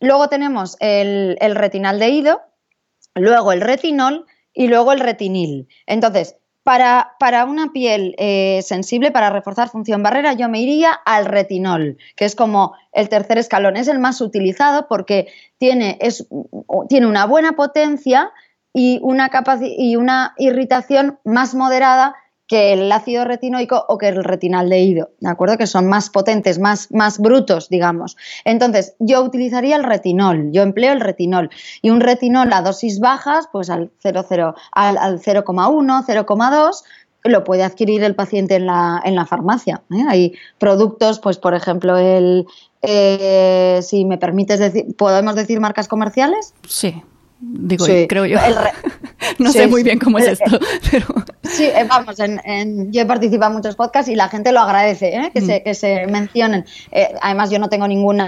[0.00, 2.40] Luego tenemos el, retinal de ido,
[3.14, 5.68] luego el retinol y luego el retinil.
[5.86, 11.26] Entonces, para, para una piel eh, sensible, para reforzar función barrera, yo me iría al
[11.26, 13.76] retinol, que es como el tercer escalón.
[13.76, 16.26] Es el más utilizado porque tiene, es,
[16.88, 18.30] tiene una buena potencia
[18.72, 22.14] y una, y una irritación más moderada
[22.52, 25.56] que el ácido retinoico o que el retinal de ido, ¿de acuerdo?
[25.56, 28.18] Que son más potentes, más, más brutos, digamos.
[28.44, 31.48] Entonces, yo utilizaría el retinol, yo empleo el retinol.
[31.80, 36.82] Y un retinol a dosis bajas, pues al 0,0, al, 0,1, 0,2,
[37.24, 39.80] lo puede adquirir el paciente en la, en la farmacia.
[39.90, 40.04] ¿eh?
[40.06, 42.46] Hay productos, pues por ejemplo, el,
[42.82, 46.52] eh, si me permites decir, ¿podemos decir marcas comerciales?
[46.68, 47.02] Sí.
[47.44, 48.38] Digo, creo yo.
[49.40, 51.06] no sé muy bien cómo es esto, pero...
[51.42, 55.16] Sí, eh, vamos, en, yo he participado en muchos podcasts y la gente lo agradece,
[55.16, 55.32] ¿eh?
[55.34, 55.64] que, se, mm.
[55.64, 56.64] que se mencionen.
[56.92, 58.22] Eh, además, yo no tengo ningún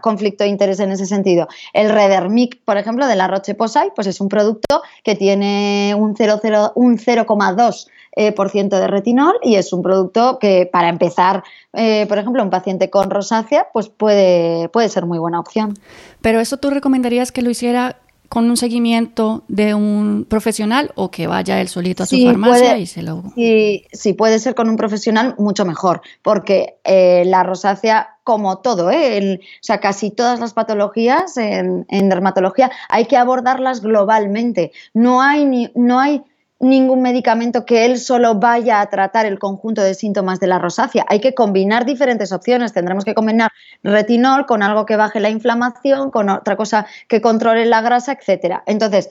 [0.00, 1.46] conflicto de interés en ese sentido.
[1.74, 8.78] El Redermic, por ejemplo, de la Roche-Posay, pues es un producto que tiene un 0,2%
[8.78, 13.68] de retinol y es un producto que para empezar, por ejemplo, un paciente con rosácea,
[13.74, 15.74] pues puede, puede ser muy buena opción.
[16.22, 21.26] Pero eso tú recomendarías que lo hiciera con un seguimiento de un profesional o que
[21.26, 23.22] vaya él solito a su farmacia y se lo...
[23.34, 28.90] Sí, sí, puede ser con un profesional, mucho mejor, porque eh, la rosácea, como todo,
[28.90, 29.40] ¿eh?
[29.40, 34.72] o sea, casi todas las patologías en, en, dermatología hay que abordarlas globalmente.
[34.94, 36.22] No hay, ni, no hay
[36.68, 41.04] ningún medicamento que él solo vaya a tratar el conjunto de síntomas de la rosácea.
[41.08, 42.72] Hay que combinar diferentes opciones.
[42.72, 47.66] Tendremos que combinar retinol con algo que baje la inflamación, con otra cosa que controle
[47.66, 48.62] la grasa, etcétera.
[48.66, 49.10] Entonces,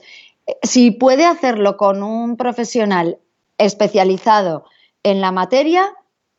[0.62, 3.18] si puede hacerlo con un profesional
[3.58, 4.64] especializado
[5.02, 5.92] en la materia,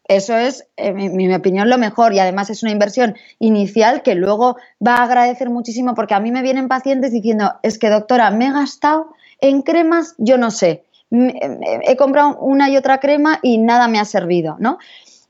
[0.07, 4.57] eso es, en mi, opinión, lo mejor y además es una inversión inicial que luego
[4.85, 8.47] va a agradecer muchísimo porque a mí me vienen pacientes diciendo, es que doctora, me
[8.47, 13.87] he gastado en cremas, yo no sé, he comprado una y otra crema y nada
[13.87, 14.77] me ha servido, ¿no?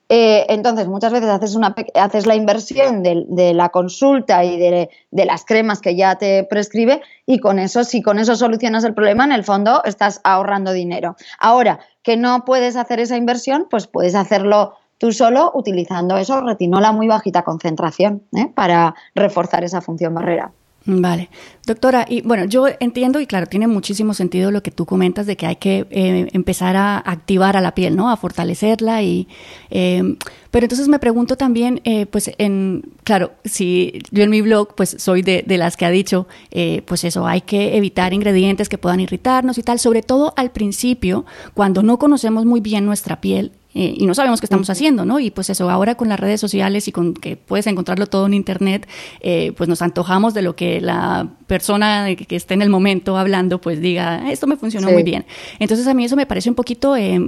[0.07, 5.45] Eh, entonces, muchas veces haces, una, haces la inversión de, la consulta y de, las
[5.45, 9.31] cremas que ya te prescribe y con eso, si con eso solucionas el problema, en
[9.31, 11.15] el fondo estás ahorrando dinero.
[11.39, 16.91] Ahora, que no puedes hacer esa inversión, pues puedes hacerlo tú solo utilizando eso, retinola
[16.91, 18.51] muy bajita concentración, ¿eh?
[18.53, 20.51] para reforzar esa función barrera.
[20.87, 21.29] Vale.
[21.65, 25.35] Doctora, y bueno, yo entiendo y claro, tiene muchísimo sentido lo que tú comentas de
[25.35, 28.11] que hay que eh, empezar a activar a la piel, ¿no?
[28.11, 29.27] A fortalecerla y...
[29.71, 30.15] Eh,
[30.51, 34.95] pero entonces me pregunto también, eh, pues en, claro, si yo en mi blog pues
[34.99, 36.27] soy de, de las que ha dicho,
[36.85, 41.25] pues eso, hay que evitar ingredientes que puedan irritarnos y tal, sobre todo al principio,
[41.55, 45.19] cuando no conocemos muy bien nuestra piel, eh, y no sabemos qué estamos haciendo, ¿no?
[45.19, 48.33] Y pues eso, ahora con las redes sociales y con que puedes encontrarlo todo en
[48.33, 48.87] Internet,
[49.19, 53.59] eh, pues nos antojamos de lo que la persona que, esté en el momento hablando,
[53.59, 55.25] pues diga, esto me funcionó muy bien.
[55.59, 57.19] Entonces a mí eso me parece un poquito eh,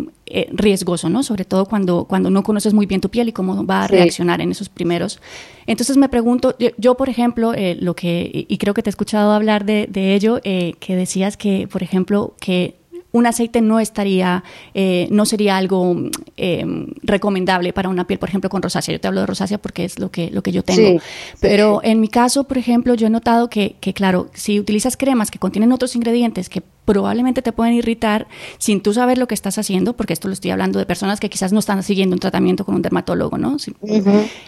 [0.54, 1.22] riesgoso, ¿no?
[1.22, 4.40] Sobre todo cuando, cuando no conoces muy bien tu piel y cómo va a reaccionar
[4.40, 5.20] en esos primeros.
[5.66, 9.66] Entonces me pregunto, yo, por ejemplo, lo que, y creo que te he escuchado hablar
[9.66, 12.77] de, de ello, que decías que, por ejemplo, que
[13.18, 15.96] un aceite no estaría, eh, no sería algo
[16.38, 16.66] eh,
[17.04, 18.94] recomendable para una piel, por ejemplo, con rosácea.
[18.94, 21.00] Yo te hablo de rosácea porque es lo que, lo que yo tengo.
[21.42, 25.32] Pero en mi caso, por ejemplo, yo he notado que, que, claro, si utilizas cremas
[25.32, 28.28] que contienen otros ingredientes que probablemente te pueden irritar
[28.60, 31.30] sin tú saber lo que estás haciendo, porque esto lo estoy hablando de personas que
[31.30, 33.58] quizás no están siguiendo un tratamiento con un dermatólogo, ¿no?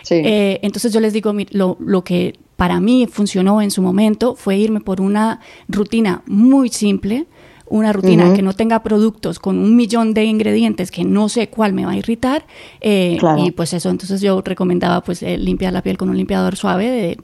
[0.10, 4.58] Eh, entonces yo les digo, lo, lo que para mí funcionó en su momento fue
[4.58, 7.26] irme por una rutina muy simple,
[7.70, 11.74] una rutina que no tenga productos con un millón de ingredientes que no sé cuál
[11.74, 12.46] me va a irritar.
[12.82, 16.56] Eh, y pues eso, entonces yo recomendaba pues eh, limpiar la piel con un limpiador
[16.56, 17.18] suave de,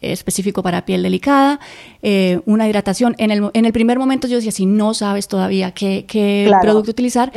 [0.00, 1.60] específico para piel delicada,
[2.02, 3.14] eh, una hidratación.
[3.18, 6.90] En el, en el primer momento yo decía, si no sabes todavía qué, qué producto
[6.90, 7.32] utilizar,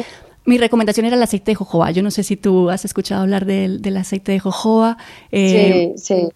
[0.46, 1.92] mi recomendación era el aceite de jojoba.
[1.92, 4.98] Yo no sé si tú has escuchado hablar del, del aceite de jojoba.
[5.32, 6.30] sí, sí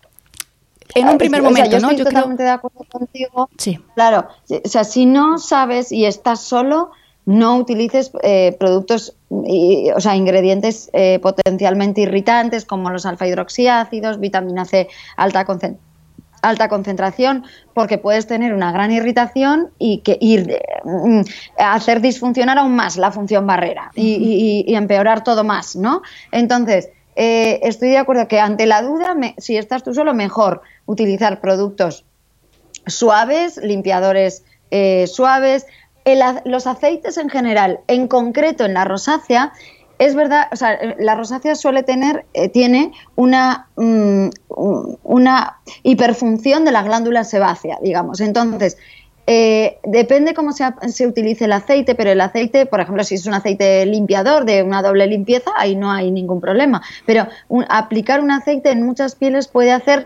[0.94, 1.90] en un primer momento, yo ¿no?
[1.90, 3.50] Estoy totalmente de acuerdo contigo.
[3.58, 3.80] Sí.
[3.96, 6.92] Claro, o sea, si no sabes y estás solo,
[7.26, 14.66] no utilices eh, productos, o sea, ingredientes eh, potencialmente irritantes como los alfa hidroxiácidos, vitamina
[14.66, 15.46] C alta
[16.42, 17.44] alta concentración
[17.74, 21.22] porque puedes tener una gran irritación y que ir, mm,
[21.58, 26.04] hacer disfuncionar aún más la función barrera y, empeorar todo más, ¿no?
[26.32, 31.42] Entonces, eh, estoy de acuerdo que ante la duda, si estás tú solo, mejor utilizar
[31.42, 32.06] productos
[32.86, 34.44] suaves, limpiadores
[35.08, 35.66] suaves,
[36.44, 39.54] los aceites en general, en concreto en la rosácea,
[39.98, 44.28] es verdad, o sea, la rosácea suele tener, eh, tiene una, mm,
[45.04, 48.20] una hiperfunción de la glándula sebácea, digamos.
[48.20, 48.78] Entonces,
[49.28, 53.34] eh, depende cómo se, utilice el aceite, pero el aceite, por ejemplo, si es un
[53.34, 56.82] aceite limpiador de una doble limpieza, ahí no hay ningún problema.
[57.06, 57.28] Pero
[57.70, 60.06] aplicar un aceite en muchas pieles puede hacer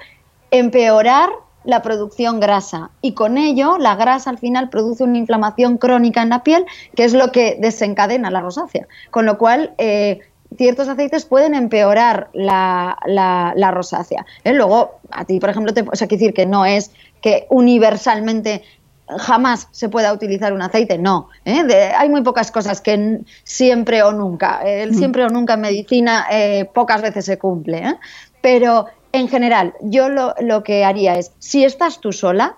[0.51, 1.29] empeorar
[1.65, 6.29] la producción grasa y con ello la grasa al final produce una inflamación crónica en
[6.29, 8.87] la piel que es lo que desencadena la rosácea.
[9.11, 10.19] Con lo cual, eh,
[10.57, 14.25] ciertos aceites pueden empeorar la, la, rosácea.
[14.43, 14.53] ¿eh?
[14.53, 18.63] Luego, a ti, por ejemplo, te, o sea, decir que no es que universalmente
[19.17, 21.29] jamás se pueda utilizar un aceite, no.
[21.45, 21.91] ¿eh?
[21.97, 24.61] hay muy pocas cosas que siempre o nunca.
[24.63, 24.95] El mm.
[24.95, 26.27] siempre o nunca en medicina
[26.73, 27.97] pocas veces se cumple.
[28.41, 32.57] Pero en general, yo lo, que haría es, si estás tú sola,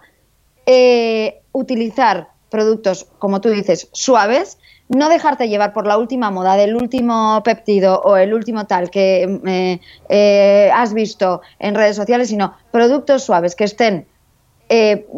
[0.66, 4.58] eh, utilizar productos, como tú dices, suaves,
[4.90, 9.40] no dejarte llevar por la última moda del último péptido o el último tal que
[9.46, 14.06] eh, eh, has visto en redes sociales, sino productos suaves que estén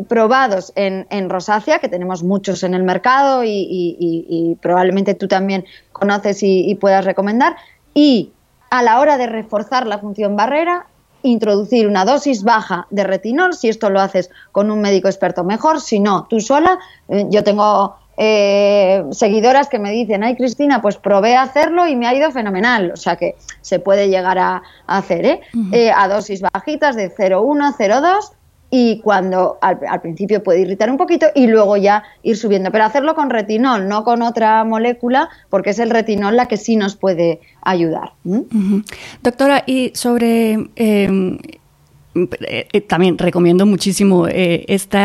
[0.07, 6.75] probados en, rosácea, que tenemos muchos en el mercado y, probablemente tú también conoces y
[6.75, 7.55] puedas recomendar,
[7.93, 8.31] y
[8.69, 10.87] a la hora de reforzar la función barrera,
[11.23, 15.81] introducir una dosis baja de retinol, si esto lo haces con un médico experto mejor,
[15.81, 20.97] si no, tú sola, eh, yo tengo eh, seguidoras que me dicen, ay Cristina, pues
[20.97, 24.61] probé a hacerlo y me ha ido fenomenal, o sea que se puede llegar a,
[24.85, 25.41] hacer, ¿eh?
[25.71, 25.91] ¿eh?
[25.95, 28.31] a dosis bajitas de 0,1, 0,2
[28.75, 32.71] y cuando al, principio puede irritar un poquito y luego ya ir subiendo.
[32.71, 36.75] Pero hacerlo con retinol, no con otra molécula, porque es el retinol la que sí
[36.75, 38.13] nos puede ayudar.
[39.21, 40.69] Doctora, y sobre...
[40.75, 41.37] Em,
[42.15, 44.99] eh, también recomiendo muchísimo eh, este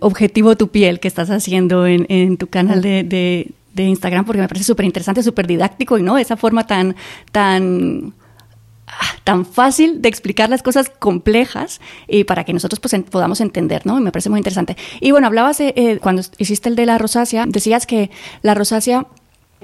[0.00, 4.64] objetivo tu piel que estás haciendo en, tu canal de, de, Instagram porque me parece
[4.64, 6.96] súper interesante, súper didáctico y no esa forma tan,
[7.32, 8.12] tan
[9.24, 13.98] tan fácil de explicar las cosas complejas y para que nosotros pues, podamos entender, ¿no?
[13.98, 14.76] Y me parece muy interesante.
[15.00, 18.10] Y bueno, hablabas, eh, cuando hiciste el de la rosácea, decías que
[18.42, 19.06] la rosácea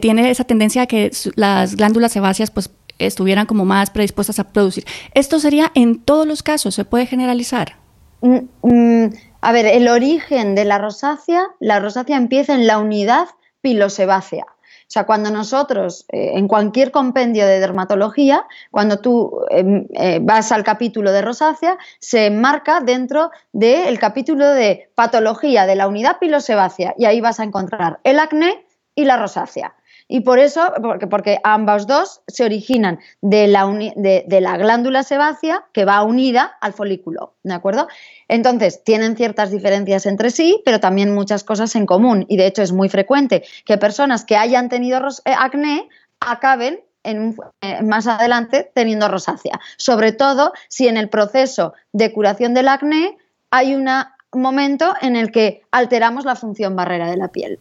[0.00, 4.84] tiene esa tendencia a que las glándulas sebáceas pues estuvieran como más predispuestas a producir.
[5.14, 6.74] ¿Esto sería en todos los casos?
[6.74, 7.76] ¿Se puede generalizar?
[8.20, 9.10] Mm, mm,
[9.40, 13.26] a ver, el origen de la rosácea, la rosácea empieza en la unidad
[13.60, 14.44] pilosebácea.
[14.86, 20.52] O sea, cuando nosotros, eh, en cualquier compendio de dermatología, cuando tú em, eh, vas
[20.52, 26.94] al capítulo de rosácea, se enmarca dentro del capítulo de patología de la unidad pilosebácea
[26.96, 29.74] y ahí vas a encontrar el acné y la rosácea.
[30.08, 35.64] Y por eso, porque, porque ambas dos se originan de la, de, la glándula sebácea
[35.72, 37.88] que va unida al folículo, ¿de acuerdo?
[38.28, 42.26] Entonces, tienen ciertas diferencias entre sí, pero también muchas cosas en común.
[42.28, 45.88] Y de hecho es muy frecuente que personas que hayan tenido eh, acné
[46.20, 49.60] acaben en eh, más adelante teniendo rosácea.
[49.76, 53.16] Sobre todo si en el proceso de curación del acné
[53.50, 57.58] hay una momento en el que alteramos la función barrera de la piel.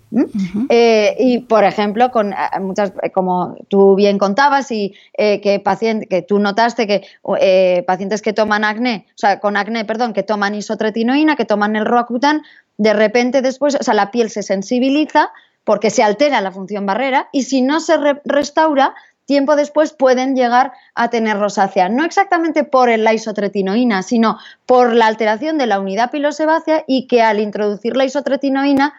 [0.69, 6.07] Eh, y, por ejemplo, con eh, muchas, eh, como tú bien contabas, y que, paciente,
[6.07, 10.55] que tú notaste que pacientes que toman acné, o sea, con acné, perdón, que toman
[10.55, 12.41] isotretinoína, que toman el Roacutan,
[12.77, 15.31] de repente después, o sea, la piel se sensibiliza
[15.63, 18.93] porque se altera la función barrera y si no se restaura,
[19.25, 21.89] tiempo después pueden llegar a tener rosácea.
[21.89, 27.21] No exactamente por la isotretinoína, sino por la alteración de la unidad pilosebácea y que
[27.21, 28.93] al introducir la isotretinoína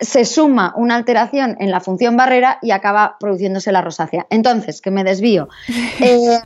[0.00, 4.26] se suma una alteración en la función barrera y acaba produciéndose la rosácea.
[4.30, 5.48] Entonces, que me desvío.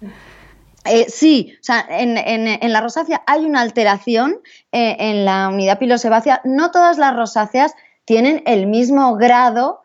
[0.87, 5.79] Eh, eh, sí, o sea, en, la rosácea hay una alteración eh, en la unidad
[5.79, 6.43] pilosebácea.
[6.45, 9.81] No todas las rosáceas tienen el mismo grado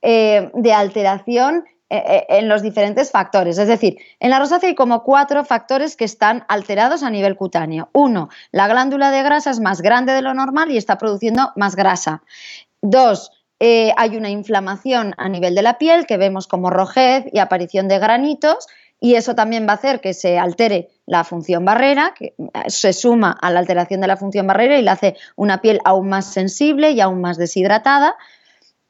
[0.00, 3.58] de alteración en los diferentes factores.
[3.58, 7.90] Es decir, en la rosácea hay como cuatro factores que están alterados a nivel cutáneo.
[7.92, 11.76] Uno, la glándula de grasa es más grande de lo normal y está produciendo más
[11.76, 12.22] grasa.
[12.80, 13.30] Dos,
[13.60, 17.88] eh, hay una inflamación a nivel de la piel que vemos como rojez y aparición
[17.88, 18.66] de granitos
[19.00, 22.34] y eso también va a hacer que se altere la función barrera, que
[22.68, 26.08] se suma a la alteración de la función barrera y le hace una piel aún
[26.08, 28.16] más sensible y aún más deshidratada.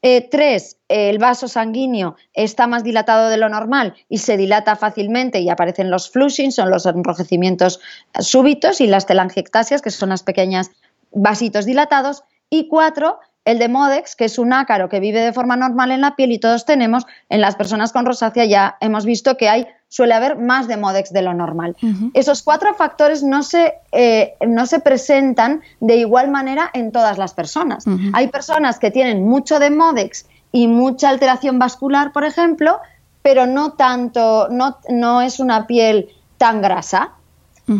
[0.07, 5.39] Eh, tres, el vaso sanguíneo está más dilatado de lo normal y se dilata fácilmente
[5.39, 7.79] y aparecen los flushing, son los enrojecimientos
[8.19, 10.69] súbitos y las telangiectasias, que son las pequeñas
[11.11, 12.23] vasitos dilatados.
[12.51, 16.01] Y cuatro, el de Modex, que es un ácaro que vive de forma normal en
[16.01, 19.65] la piel y todos tenemos, en las personas con rosácea ya hemos visto que hay,
[19.89, 21.75] suele haber más de Modex de lo normal.
[22.13, 27.33] Esos cuatro factores no se, eh, no se presentan de igual manera en todas las
[27.33, 27.85] personas.
[28.13, 32.79] Hay personas que tienen mucho de Modex y mucha alteración vascular, por ejemplo,
[33.21, 37.13] pero no tanto, no, no es una piel tan grasa.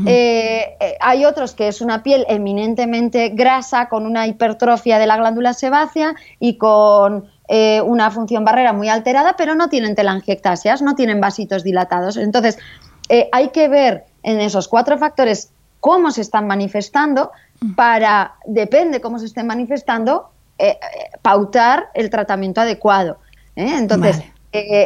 [0.07, 5.17] Eh, eh, hay otros que es una piel eminentemente grasa, con una hipertrofia de la
[5.17, 10.95] glándula sebácea y con eh, una función barrera muy alterada, pero no tienen telangiectasias, no
[10.95, 12.17] tienen vasitos dilatados.
[12.17, 12.57] Entonces,
[13.31, 17.31] hay que ver en esos cuatro factores cómo se están manifestando
[17.75, 20.77] para, depende cómo se estén manifestando, eh, eh,
[21.21, 23.19] pautar el tratamiento adecuado.
[23.55, 23.75] ¿eh?
[23.77, 24.23] Entonces,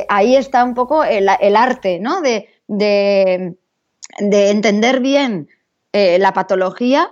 [0.10, 2.20] ahí está un poco el, arte ¿no?
[2.22, 3.56] de, de,
[4.20, 5.48] entender bien
[5.94, 7.12] la patología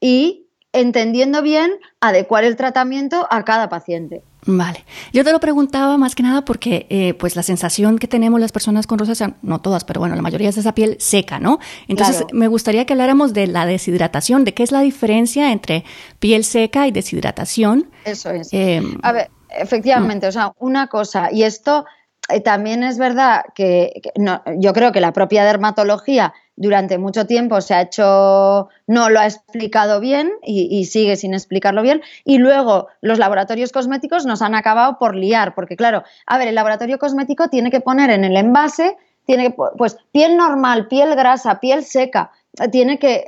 [0.00, 4.22] y entendiendo bien adecuar el tratamiento a cada paciente.
[4.46, 4.84] Vale.
[5.12, 8.52] Yo te lo preguntaba más que nada porque eh, pues la sensación que tenemos las
[8.52, 11.58] personas con rosácea, no todas, pero bueno, la mayoría es esa piel seca, ¿no?
[11.88, 15.84] Entonces me gustaría que habláramos de la deshidratación, de qué es la diferencia entre
[16.20, 17.90] piel seca y deshidratación.
[18.04, 18.48] Eso es.
[18.52, 21.84] Eh, A ver, efectivamente, o sea, una cosa, y esto
[22.28, 27.60] eh, también es verdad que, no, yo creo que la propia dermatología durante mucho tiempo
[27.60, 32.02] se ha hecho, no lo ha explicado bien y, sigue sin explicarlo bien.
[32.24, 36.54] Y luego los laboratorios cosméticos nos han acabado por liar, porque claro, a ver, el
[36.54, 38.96] laboratorio cosmético tiene que poner en el envase,
[39.26, 42.30] tiene que, pues piel normal, piel grasa, piel seca,
[42.70, 43.24] tiene que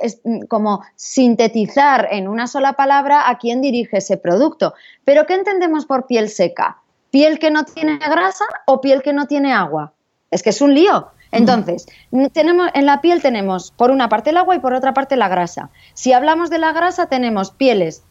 [0.47, 4.73] como sintetizar en una sola palabra a quién dirige ese producto.
[5.03, 6.79] Pero ¿qué entendemos por piel seca?
[7.11, 9.93] ¿Piel que no tiene grasa o piel que no tiene agua?
[10.31, 11.11] Es que es un lío.
[11.31, 11.85] Entonces,
[12.33, 15.27] tenemos, en la piel tenemos por una parte el agua y por otra parte la
[15.27, 15.69] grasa.
[15.93, 18.03] Si hablamos de la grasa, tenemos pieles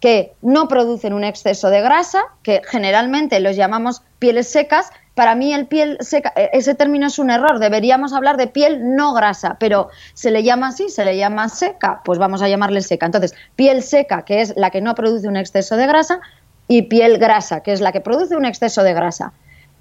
[0.00, 4.90] que no producen un exceso de grasa, que generalmente los llamamos pieles secas.
[5.14, 8.96] Para mí el piel seca, e, ese término es un error, deberíamos hablar de piel
[8.96, 12.80] no grasa, pero se le llama así, se le llama seca, pues vamos a llamarle
[12.80, 13.06] seca.
[13.06, 16.20] Entonces, piel seca, que es la que no produce un exceso de grasa,
[16.66, 19.32] y piel grasa, que es la que produce un exceso de grasa.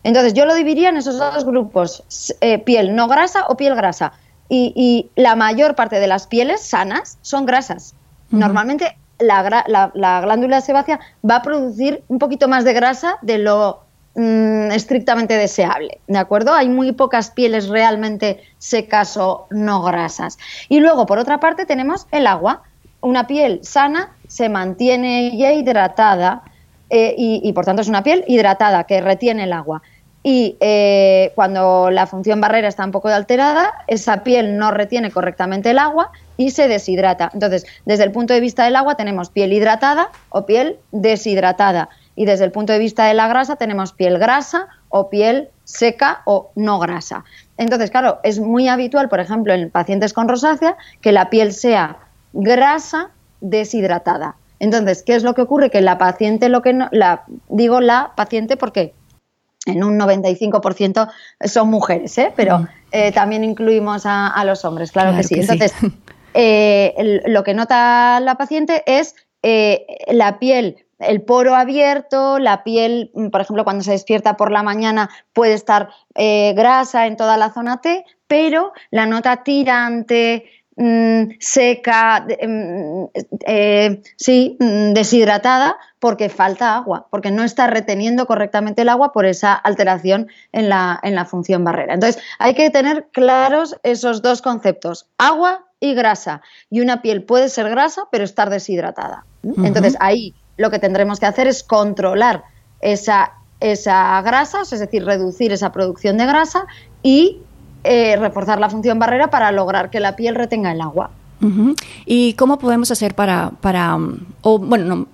[0.03, 2.03] Entonces yo lo dividiría en esos dos grupos,
[2.41, 4.13] eh, piel no grasa o piel grasa.
[4.53, 7.95] Y, la mayor parte de las pieles sanas son grasas.
[8.31, 13.79] Normalmente la, glándula sebácea va a producir un poquito más de grasa de lo
[14.15, 16.53] mm, estrictamente deseable, ¿de acuerdo?
[16.53, 20.37] Hay muy pocas pieles realmente secas o no grasas.
[20.67, 22.63] Y luego, por otra parte, tenemos el agua.
[22.99, 26.43] Una piel sana se mantiene ya hidratada
[26.93, 29.81] eh, y, por tanto es una piel hidratada que retiene el agua.
[30.23, 35.71] Y eh, cuando la función barrera está un poco alterada, esa piel no retiene correctamente
[35.71, 37.31] el agua y se deshidrata.
[37.33, 41.89] Entonces, desde el punto de vista del agua tenemos piel hidratada o piel deshidratada.
[42.15, 46.21] Y desde el punto de vista de la grasa tenemos piel grasa o piel seca
[46.25, 47.23] o no grasa.
[47.57, 51.97] Entonces, claro, es muy habitual, por ejemplo, en pacientes con rosácea, que la piel sea
[52.33, 53.09] grasa
[53.39, 54.35] deshidratada.
[54.59, 55.71] Entonces, ¿qué es lo que ocurre?
[55.71, 58.93] Que la paciente, lo que no, la, digo la paciente porque
[59.65, 61.09] en un 95%
[61.45, 62.33] son mujeres, ¿eh?
[62.35, 65.35] pero eh, también incluimos a, los hombres, claro, que sí.
[65.39, 65.73] Entonces,
[66.33, 73.29] eh, lo que nota la paciente es la piel, el poro abierto, la piel, mm,
[73.29, 77.81] por ejemplo, cuando se despierta por la mañana puede estar grasa en toda la zona
[77.81, 80.45] T, pero la nota tirante,
[80.77, 83.05] Mm, seca, mm,
[83.45, 89.25] eh, sí, mm, deshidratada porque falta agua, porque no está reteniendo correctamente el agua por
[89.25, 91.93] esa alteración en la, en la función barrera.
[91.93, 96.41] Entonces, hay que tener claros esos dos conceptos, agua y grasa.
[96.69, 99.25] Y una piel puede ser grasa, pero estar deshidratada.
[99.43, 102.43] Entonces, ahí lo que tendremos que hacer es controlar
[102.79, 106.65] esa, esa grasa, es decir, reducir esa producción de grasa
[107.03, 107.41] y
[107.83, 111.11] eh, reforzar la función barrera para lograr que la piel retenga el agua.
[112.05, 113.97] ¿Y cómo podemos hacer para, para
[114.41, 115.07] o bueno, no,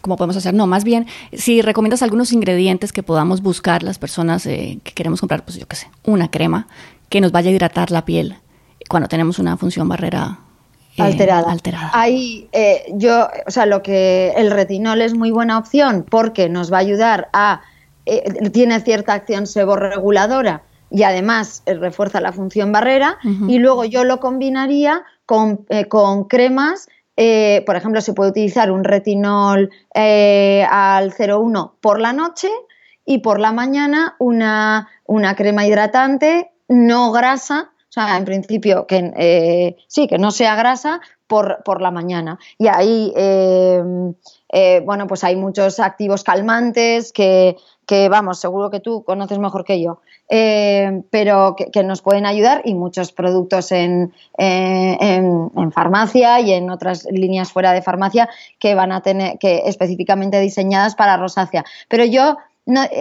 [0.00, 0.54] cómo podemos hacer?
[0.54, 5.20] No, más bien, si recomiendas algunos ingredientes que podamos buscar las personas eh, que queremos
[5.20, 6.68] comprar, pues yo qué sé, una crema
[7.10, 8.36] que nos vaya a hidratar la piel
[8.88, 10.38] cuando tenemos una función barrera
[10.96, 11.52] eh, alterada.
[11.52, 11.90] alterada.
[11.92, 12.48] Ahí,
[12.94, 16.80] yo, o sea, lo que el retinol es muy buena opción porque nos va a
[16.80, 17.60] ayudar a,
[18.52, 20.62] tiene cierta acción seborreguladora
[20.94, 23.18] y además eh, refuerza la función barrera.
[23.48, 26.88] Y luego yo lo combinaría con, eh, con cremas
[27.66, 32.48] por ejemplo, se puede utilizar un retinol al 0,1 por la noche
[33.04, 39.12] y por la mañana una, una crema hidratante no grasa o sea, en principio, que
[39.16, 42.38] eh, sí, que no sea grasa por, por la mañana.
[42.58, 44.14] Y ahí, em,
[44.52, 47.56] eh, bueno, pues hay muchos activos calmantes que,
[48.10, 52.74] vamos, seguro que tú conoces mejor que yo, em, pero que, nos pueden ayudar y
[52.74, 58.74] muchos productos en, eh, en, en, farmacia y en otras líneas fuera de farmacia que
[58.74, 61.64] van a tener, que específicamente diseñadas para rosácea.
[61.88, 62.36] Pero yo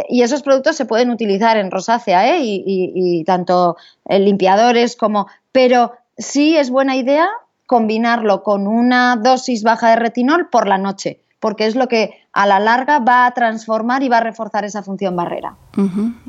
[0.10, 2.40] y esos productos se pueden utilizar en rosácea ¿eh?
[2.42, 3.78] y, tanto
[4.10, 5.28] limpiadores como...
[5.54, 7.30] Pero sí es buena idea
[7.74, 12.46] combinarlo con una dosis baja de retinol por la noche, porque es lo que a
[12.46, 15.56] la larga va a transformar y va a reforzar esa función barrera.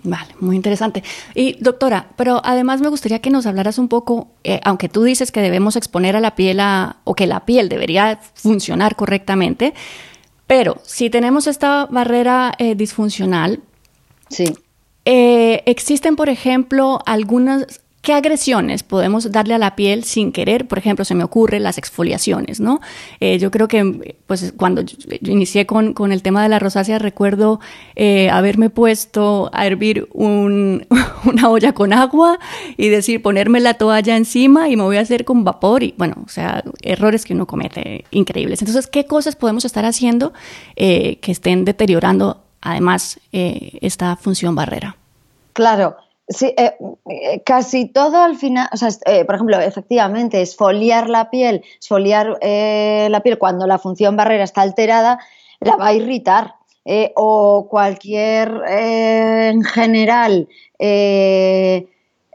[0.02, 1.02] Vale, muy interesante.
[1.34, 5.32] Y doctora, pero además me gustaría que nos hablaras un poco, eh, aunque tú dices
[5.32, 9.74] que debemos exponer a la piel a, o que la piel debería funcionar correctamente,
[10.46, 13.60] pero si tenemos esta barrera eh, disfuncional,
[14.30, 14.46] sí.
[15.04, 20.68] Eh, existen, por ejemplo, algunas ¿Qué agresiones podemos darle a la piel sin querer?
[20.68, 22.82] Por ejemplo, se me ocurre las exfoliaciones, ¿no?
[23.18, 27.60] Eh, yo creo que, pues, cuando yo, inicié con, el tema de la rosácea, recuerdo
[27.96, 32.38] eh, haberme puesto a hervir una olla con agua
[32.76, 36.16] y decir, ponerme la toalla encima y me voy a hacer con vapor y, bueno,
[36.26, 38.60] o sea, errores que uno comete increíbles.
[38.60, 40.34] Entonces, ¿qué cosas podemos estar haciendo
[40.76, 44.98] eh, que estén deteriorando, además, esta función barrera?
[45.54, 46.03] Claro.
[46.28, 46.74] Sí, eh,
[47.10, 52.38] eh, casi todo al final, o sea, eh, por ejemplo, efectivamente, esfoliar la piel, esfoliar
[52.40, 55.18] la piel cuando la función barrera está alterada,
[55.60, 56.54] la va a irritar.
[57.16, 60.48] o cualquier, en general,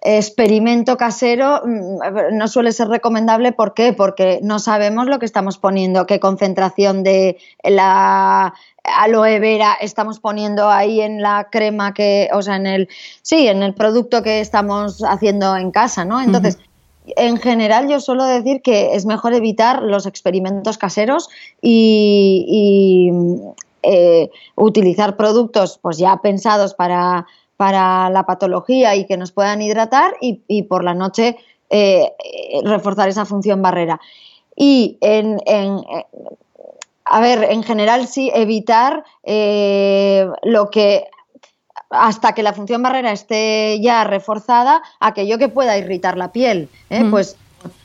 [0.01, 3.51] experimento casero mm, no suele ser recomendable.
[3.51, 3.93] ¿Por qué?
[3.93, 10.69] Porque no sabemos lo que estamos poniendo, qué concentración de la aloe vera estamos poniendo
[10.69, 12.89] ahí en la crema que, o sea, en el,
[13.21, 16.21] sí, en el producto que estamos haciendo en casa, ¿no?
[16.21, 16.57] Entonces,
[17.05, 21.29] en general yo suelo decir que es mejor evitar los experimentos caseros
[21.61, 23.11] y,
[23.81, 27.27] eh, utilizar productos pues ya pensados para,
[27.59, 31.35] para, la patología y que nos puedan hidratar y, por la noche
[31.69, 32.09] eh,
[32.63, 33.99] reforzar esa función barrera.
[34.55, 35.41] Y en,
[37.03, 41.07] a ver, en general sí, evitar eh, lo que
[41.89, 47.03] hasta que la función barrera esté ya reforzada, aquello que pueda irritar la piel, ¿eh?
[47.11, 47.35] pues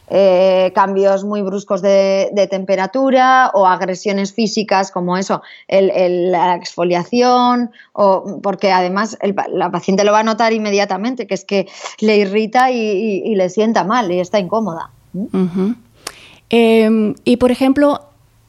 [0.08, 8.70] eh, cambios muy bruscos de, temperatura o agresiones físicas como eso, la exfoliación, o, porque
[8.70, 9.16] además
[9.52, 11.68] la paciente lo va a notar inmediatamente, que es que
[12.00, 14.90] le irrita y, le sienta mal y está incómoda.
[16.50, 18.00] Em, y por ejemplo,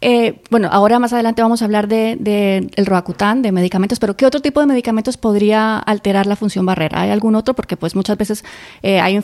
[0.01, 4.15] eh, bueno, ahora más adelante vamos a hablar del de, el Roacutan, de medicamentos, pero
[4.15, 7.01] ¿qué otro tipo de medicamentos podría alterar la función barrera?
[7.01, 7.55] ¿Hay algún otro?
[7.55, 8.43] Porque pues muchas veces
[8.83, 9.15] eh, hay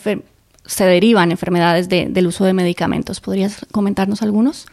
[0.72, 3.20] se derivan enfermedades del uso de medicamentos.
[3.20, 4.68] ¿Podrías comentarnos algunos?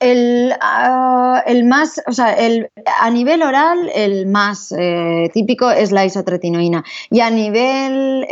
[0.00, 2.70] El, ah, el más, o sea, el,
[3.00, 6.84] a nivel oral, el más eh, típico es la isotretinoína.
[7.10, 8.26] Y a nivel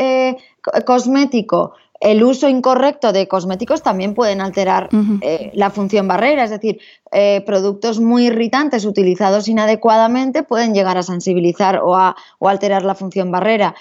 [0.85, 4.91] cosmético, el uso incorrecto de cosméticos también pueden alterar
[5.23, 6.79] eh, la función barrera, es decir,
[7.13, 13.31] eh, productos muy irritantes utilizados inadecuadamente pueden llegar a sensibilizar o a alterar la función
[13.31, 13.75] barrera.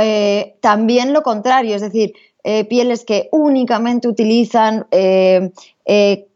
[0.00, 4.86] Eh, también lo contrario, es decir, pieles que únicamente utilizan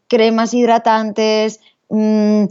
[0.09, 2.45] cremas hidratantes, mm,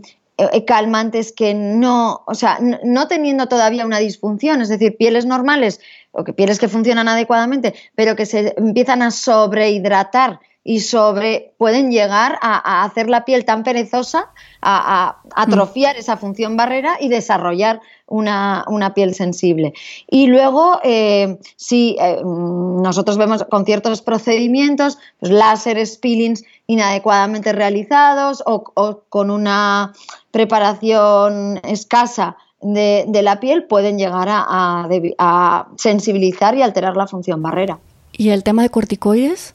[0.66, 5.80] calmantes que no, o sea, no teniendo todavía una disfunción, es decir, pieles normales
[6.12, 11.92] o que pieles que funcionan adecuadamente, pero que se empiezan a sobrehidratar y sobre pueden
[11.92, 14.32] llegar a, hacer la piel tan perezosa,
[14.62, 19.74] a, atrofiar esa función barrera y desarrollar una, piel sensible.
[20.10, 28.44] Y luego, eh, si eh, nosotros vemos con ciertos procedimientos, pues láseres, peelings inadecuadamente realizados
[28.46, 29.94] o con una
[30.32, 37.80] preparación escasa de, la piel pueden llegar a, sensibilizar y alterar la función barrera.
[38.14, 39.54] ¿Y el tema de corticoides?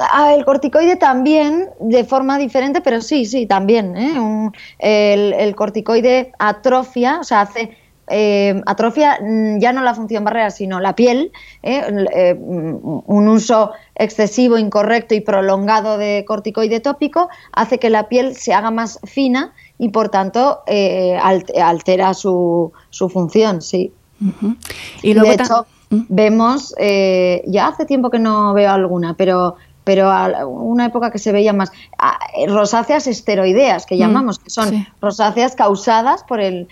[0.00, 3.96] Ah, el corticoide también, de forma diferente, pero sí, sí, también.
[3.96, 4.50] ¿eh?
[4.78, 7.76] el, corticoide atrofia, o sea, hace
[8.08, 11.30] eh, atrofia mm, ya no la función barrera, sino la piel.
[11.62, 12.34] ¿eh?
[12.38, 18.70] un uso excesivo, incorrecto y prolongado de corticoide tópico hace que la piel se haga
[18.70, 23.92] más fina y por tanto eh, altera su, su, función, sí.
[25.02, 26.02] y, luego de hecho, ¿Mm?
[26.08, 31.18] vemos, eh, ya hace tiempo que no veo alguna, pero pero a una época que
[31.18, 31.72] se veía más
[32.48, 36.68] rosáceas esteroideas, que mm, llamamos, que son rosáceas causadas por el,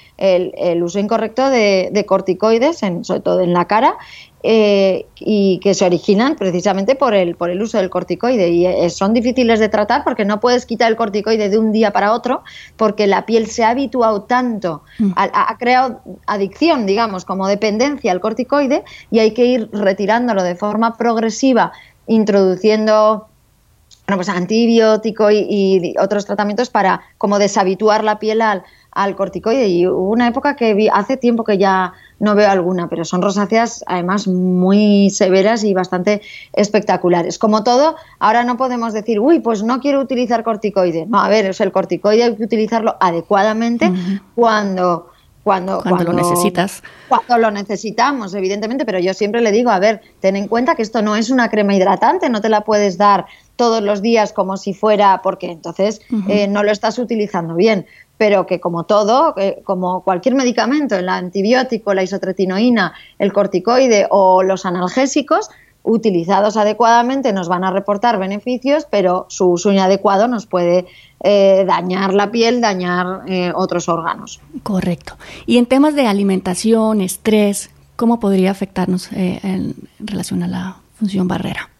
[0.82, 3.96] uso incorrecto de, corticoides, sobre todo en la cara,
[4.42, 8.48] eh, y que se originan precisamente por el, por el uso del corticoide.
[8.48, 11.92] Y eh, son difíciles de tratar porque no puedes quitar el corticoide de un día
[11.92, 12.42] para otro,
[12.76, 15.12] porque la piel se ha habituado tanto, mm.
[15.14, 20.96] ha, creado adicción, digamos, como dependencia al corticoide, y hay que ir retirándolo de forma
[20.96, 21.72] progresiva,
[22.11, 23.28] introduciendo
[24.06, 29.68] bueno, pues antibiótico y, y, otros tratamientos para como deshabituar la piel al, al corticoide.
[29.68, 33.22] Y hubo una época que vi, hace tiempo que ya no veo alguna, pero son
[33.22, 37.38] rosáceas además muy severas y bastante espectaculares.
[37.38, 41.06] Como todo, ahora no podemos decir, uy, pues no quiero utilizar corticoide.
[41.06, 43.92] No, a ver, el corticoide hay que utilizarlo adecuadamente
[44.34, 45.11] cuando
[45.43, 46.82] cuando, cuando, lo necesitas.
[47.09, 50.82] Cuando lo necesitamos, evidentemente, pero yo siempre le digo, a ver, ten en cuenta que
[50.82, 53.26] esto no es una crema hidratante, no te la puedes dar
[53.57, 57.86] todos los días como si fuera, porque entonces eh, no lo estás utilizando bien
[58.20, 59.34] pero que como todo,
[59.64, 65.49] como cualquier medicamento, el antibiótico, la isotretinoína, el corticoide o los analgésicos,
[65.83, 70.87] utilizados adecuadamente nos van a reportar beneficios, pero su uso inadecuado nos puede
[71.22, 74.41] eh, dañar la piel, dañar eh, otros órganos.
[74.62, 75.16] Correcto.
[75.47, 81.28] Y en temas de alimentación, estrés, ¿cómo podría afectarnos eh, en relación a la función
[81.28, 81.70] barrera?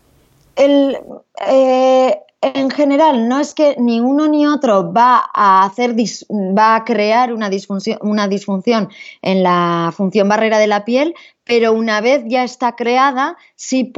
[0.57, 0.97] El,
[2.43, 7.34] en general, no es que ni uno ni otro va a hacer va a crear
[7.34, 8.88] una disfunción, una disfunción
[9.20, 11.14] en la función barrera de la piel,
[11.45, 13.93] pero una vez ya está creada, sí,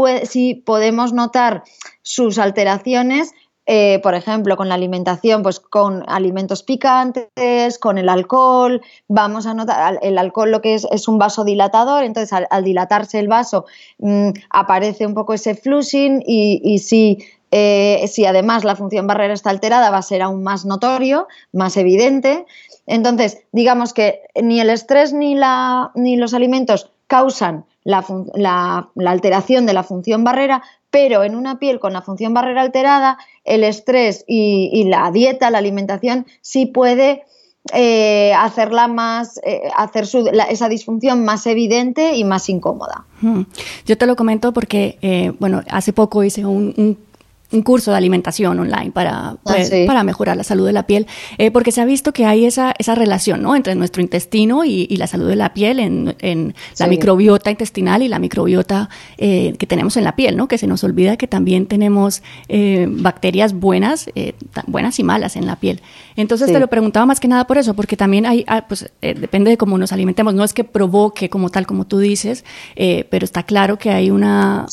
[0.64, 1.62] podemos notar
[2.02, 3.32] sus alteraciones
[3.64, 9.54] eh, por ejemplo, con la alimentación, pues con alimentos picantes, con el alcohol, vamos a
[9.54, 13.66] notar, el alcohol lo que es es un vasodilatador, entonces al, dilatarse el vaso
[13.98, 17.18] mm, aparece un poco ese flushing y, y si
[17.54, 21.76] eh, si además la función barrera está alterada, va a ser aún más notorio, más
[21.76, 22.46] evidente.
[22.86, 29.82] Entonces, digamos que ni el estrés ni, la, los alimentos causan la, alteración de la
[29.82, 35.10] función barrera, pero en una piel con la función barrera alterada, el estrés y, la
[35.10, 37.24] dieta, la alimentación, sí puede
[37.74, 40.06] eh, hacerla más, eh, hacer
[40.48, 43.04] esa disfunción más evidente y más incómoda.
[43.84, 46.96] Yo te lo comento porque, bueno, hace poco hice un
[47.60, 51.50] curso de alimentación online para, ah, pues, para mejorar la salud de la piel, eh,
[51.50, 53.54] porque se ha visto que hay esa, esa relación ¿no?
[53.54, 58.08] entre nuestro intestino y, la salud de la piel, en, en la microbiota intestinal y
[58.08, 58.88] la microbiota
[59.18, 60.46] eh, que tenemos en la piel, ¿no?
[60.46, 64.08] que se nos olvida que también tenemos eh, bacterias buenas,
[64.66, 65.80] buenas y malas en la piel.
[66.14, 69.50] Entonces te lo preguntaba más que nada por eso, porque también hay, ah, pues depende
[69.50, 72.44] de cómo nos alimentemos, no es que provoque como tal, como tú dices,
[72.76, 74.66] pero está claro que hay una,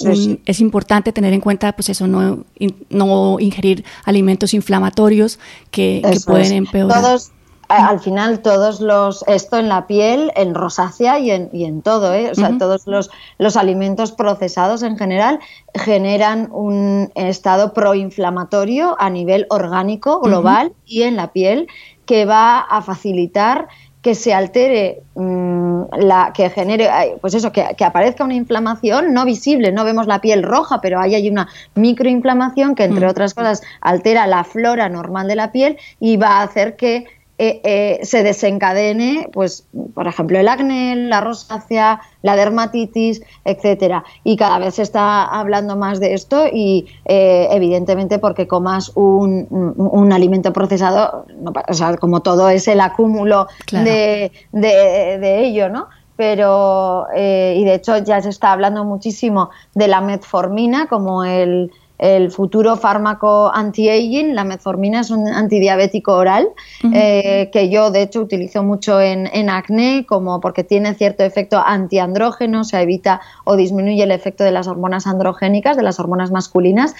[0.45, 2.45] es importante tener en cuenta, pues eso, no
[2.89, 5.39] no ingerir alimentos inflamatorios
[5.71, 7.01] que, pueden empeorar.
[7.01, 7.31] Todos,
[7.69, 12.13] al final todos los, esto en la piel, en rosácea y en, y en todo,
[12.13, 12.31] ¿eh?
[12.31, 15.39] o sea, todos los, los, alimentos procesados en general
[15.75, 21.67] generan un estado proinflamatorio a nivel orgánico global y en la piel
[22.05, 23.67] que va a facilitar
[24.01, 26.89] que se altere, mm, la, que genere,
[27.19, 31.15] pues eso, que, aparezca una inflamación no visible, no vemos la piel roja, pero ahí
[31.15, 33.09] hay una microinflamación que, entre mm.
[33.09, 37.07] otras cosas, altera la flora normal de la piel y va a hacer que
[37.41, 44.03] eh, eh, se desencadene, pues, por ejemplo, el acné, la rosácea, la dermatitis, etcétera.
[44.25, 50.11] Y cada vez se está hablando más de esto y, eh, evidentemente, porque comas un,
[50.11, 51.25] alimento procesado,
[51.65, 55.87] o sea, como todo es el acúmulo de, de, ello, ¿no?
[56.17, 62.31] pero y de hecho ya se está hablando muchísimo de la metformina como el, el
[62.31, 64.33] futuro fármaco anti-aging.
[64.33, 66.49] La metformina es un antidiabético oral
[66.93, 72.63] eh, que yo de hecho utilizo mucho en, acné como porque tiene cierto efecto antiandrógeno,
[72.63, 76.95] se evita o disminuye el efecto de las hormonas androgénicas, de las hormonas masculinas,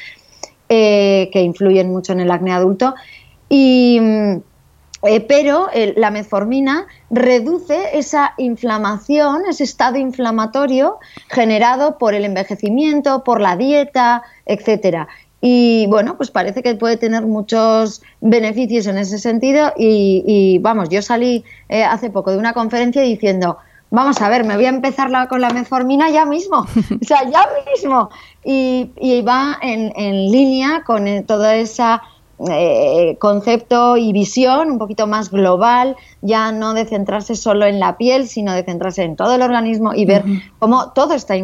[0.68, 2.94] eh, que influyen mucho en el acné adulto.
[3.48, 4.00] Y
[5.04, 10.98] eh, pero la metformina reduce esa inflamación, ese estado inflamatorio
[11.30, 15.08] generado por el envejecimiento, por la dieta, etcétera.
[15.42, 19.72] Y bueno, pues parece que puede tener muchos beneficios en ese sentido.
[19.78, 23.58] Y, vamos, yo salí eh, hace poco de una conferencia diciendo,
[23.90, 26.58] vamos a ver, me voy a empezar con la metformina ya mismo,
[27.02, 28.10] o sea, ya mismo.
[28.44, 32.02] Y, va en, línea con eh, toda esa
[32.50, 37.98] eh, concepto y visión un poquito más global, ya no de centrarse solo en la
[37.98, 40.24] piel, sino de centrarse en todo el organismo y ver
[40.58, 41.36] cómo todo está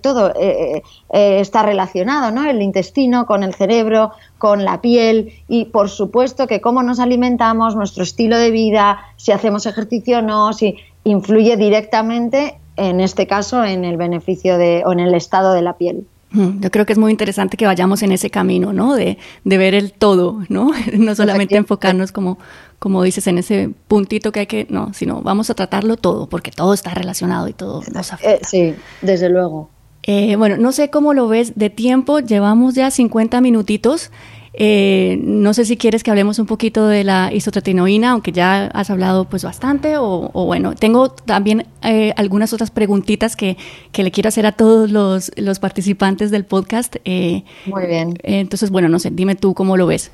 [0.00, 2.48] todo eh, está relacionado, ¿no?
[2.48, 7.74] El intestino con el cerebro, con la piel y por supuesto que cómo nos alimentamos,
[7.74, 13.64] nuestro estilo de vida, si hacemos ejercicio o no, si influye directamente en este caso
[13.64, 16.06] en el beneficio de o en el estado de la piel.
[16.32, 18.94] Yo creo que es muy interesante que vayamos en ese camino, ¿no?
[18.94, 20.72] De, de ver el todo, ¿no?
[20.98, 22.38] No solamente enfocarnos como,
[22.78, 26.50] como dices, en ese puntito que hay que, no, sino vamos a tratarlo todo, porque
[26.50, 28.34] todo está relacionado y todo nos afecta.
[28.34, 29.70] Eh, sí, desde luego.
[30.02, 34.10] Eh, bueno, no sé cómo lo ves de tiempo, llevamos ya 50 minutitos.
[34.58, 38.88] Eh, no sé si quieres que hablemos un poquito de la isotretinoína, aunque ya has
[38.88, 43.58] hablado pues bastante, o, bueno, tengo también eh, algunas otras preguntitas que,
[43.92, 46.96] que, le quiero hacer a todos los, los participantes del podcast.
[47.04, 48.18] Eh, Muy bien.
[48.22, 50.10] entonces, bueno, no sé, dime tú cómo lo ves.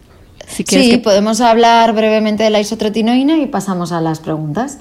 [0.48, 4.78] Si sí, podemos hablar brevemente de la isotretinoína y pasamos a las preguntas.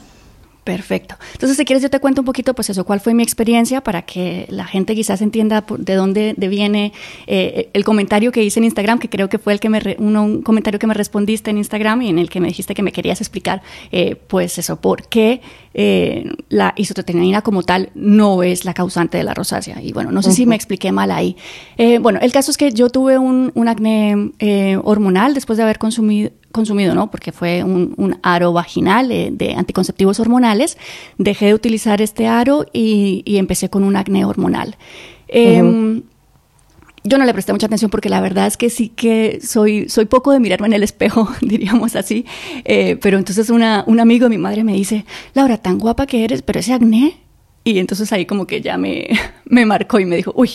[0.64, 1.16] Perfecto.
[1.34, 4.04] Entonces, si quieres, yo te cuento un poquito, pues eso, cuál fue mi experiencia para
[4.04, 6.94] que la gente quizás entienda de dónde viene
[7.26, 10.44] eh, el comentario que hice en Instagram, que creo que fue el que me un
[10.44, 13.22] comentario que me respondiste en Instagram y en el que me dijiste que me querías
[13.22, 15.42] explicar, eh, pues eso, por qué
[15.74, 19.82] eh, la isotretinoína como tal no es la causante de la rosácea.
[19.82, 21.36] Y bueno, no sé si me expliqué mal ahí.
[22.02, 24.32] bueno, el caso es que yo tuve un, un acné
[24.84, 27.10] hormonal después de haber consumido consumido, ¿no?
[27.10, 30.78] Porque fue un, aro vaginal eh, de anticonceptivos hormonales.
[31.18, 34.76] Dejé de utilizar este aro y, empecé con un acné hormonal.
[35.28, 36.04] Em,
[37.04, 40.06] yo no le presté mucha atención porque la verdad es que sí que soy, soy
[40.06, 42.26] poco de mirarme en el espejo, diríamos así.
[42.64, 46.24] Eh, pero entonces una, un amigo de mi madre me dice, Laura, tan guapa que
[46.24, 47.18] eres, pero ese acné.
[47.64, 49.08] Y entonces ahí como que ya me,
[49.46, 50.50] me marcó y me dijo, uy,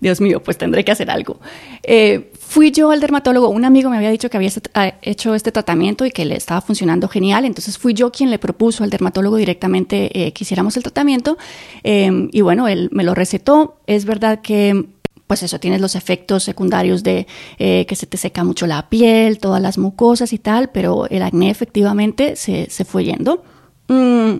[0.00, 1.40] Dios mío, pues tendré que hacer algo.
[1.82, 5.52] Eh, Fui yo al dermatólogo, un amigo me había dicho que había ah, hecho este
[5.52, 9.36] tratamiento y que le estaba funcionando genial, entonces fui yo quien le propuso al dermatólogo
[9.36, 11.36] directamente eh, que hiciéramos el tratamiento
[11.82, 13.76] em, y bueno, él me lo recetó.
[13.86, 14.86] Es verdad que
[15.28, 19.38] pues eso, tienes los efectos secundarios de eh, que se te seca mucho la piel,
[19.38, 23.44] todas las mucosas y tal, pero el acné efectivamente se, se fue yendo.
[23.86, 24.38] Mm,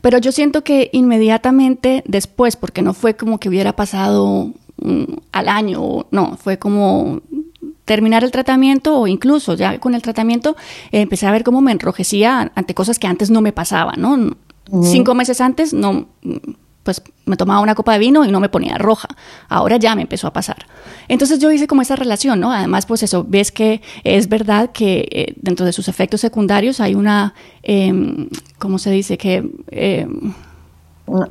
[0.00, 4.52] pero yo siento que inmediatamente después, porque no fue como que hubiera pasado
[5.32, 7.20] al año, no, fue como
[7.84, 10.56] terminar el tratamiento o incluso ya con el tratamiento
[10.92, 14.36] eh, empecé a ver cómo me enrojecía ante cosas que antes no me pasaban, ¿no?
[14.82, 16.08] Cinco meses antes no,
[16.88, 19.08] pues me tomaba una copa de vino y no me ponía roja.
[19.50, 20.64] Ahora ya me empezó a pasar.
[21.06, 22.50] Entonces yo hice como esa relación, ¿no?
[22.50, 26.94] Además, pues eso, ves que es verdad que eh, dentro de sus efectos secundarios hay
[26.94, 27.92] una, eh,
[28.58, 29.18] ¿cómo se dice?
[29.18, 29.46] Que...
[29.70, 30.08] Eh,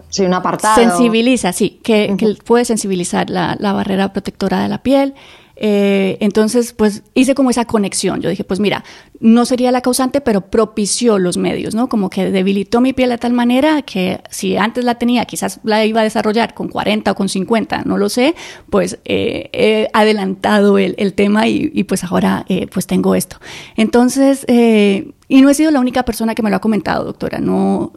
[0.10, 0.76] sí, un apartado.
[0.76, 5.16] Sensibiliza, sí, que, puede sensibilizar la, la, barrera protectora de la piel.
[5.60, 8.22] Eh, entonces, pues hice como esa conexión.
[8.22, 8.84] Yo dije, pues mira,
[9.20, 11.90] no sería la causante, pero propició los medios, ¿no?
[11.90, 15.84] Como que debilitó mi piel de tal manera que si antes la tenía, quizás la
[15.86, 18.36] iba a desarrollar con 40 o con 50, no lo sé,
[18.70, 23.38] pues eh, he adelantado el, tema y, pues ahora eh, pues tengo esto.
[23.76, 27.40] Entonces, y no he sido la única persona que me lo ha comentado, doctora.
[27.40, 27.94] No,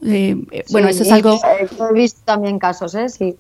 [0.71, 1.39] bueno, eso es algo.
[1.91, 3.09] He visto también casos, ¿eh?
[3.09, 3.37] Sí.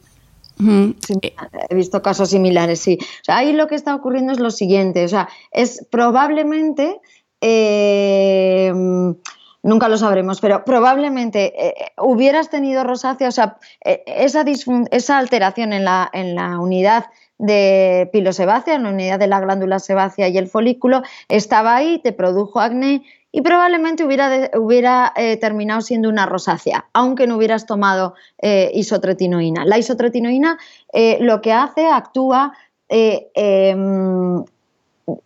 [1.69, 2.99] He visto casos similares, sí.
[3.29, 7.01] ahí lo que está ocurriendo es lo siguiente, o sea, es probablemente,
[7.41, 8.73] eh,
[9.63, 14.45] nunca lo sabremos, pero probablemente eh, hubieras tenido rosácea, o sea, eh, esa,
[14.91, 17.07] esa alteración en la, en la unidad
[17.39, 22.13] de pilosebácea, en la unidad de la glándula sebácea y el folículo, estaba ahí, te
[22.13, 23.03] produjo acné
[23.33, 29.65] y probablemente hubiera, hubiera eh, terminado siendo una rosácea, aunque no hubieras tomado eh, isotretinoína.
[29.65, 30.59] La isotretinoína
[30.93, 32.53] eh, lo que hace, actúa
[32.89, 34.45] em,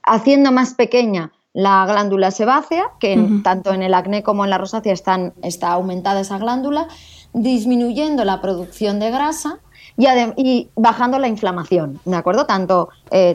[0.03, 4.93] haciendo más pequeña la glándula sebácea, que tanto en el acné como en la rosácea
[4.93, 6.89] están, está aumentada esa glándula,
[7.33, 9.61] disminuyendo la producción de grasa
[9.97, 12.45] y, bajando la inflamación, ¿de acuerdo?
[12.45, 12.89] Tanto,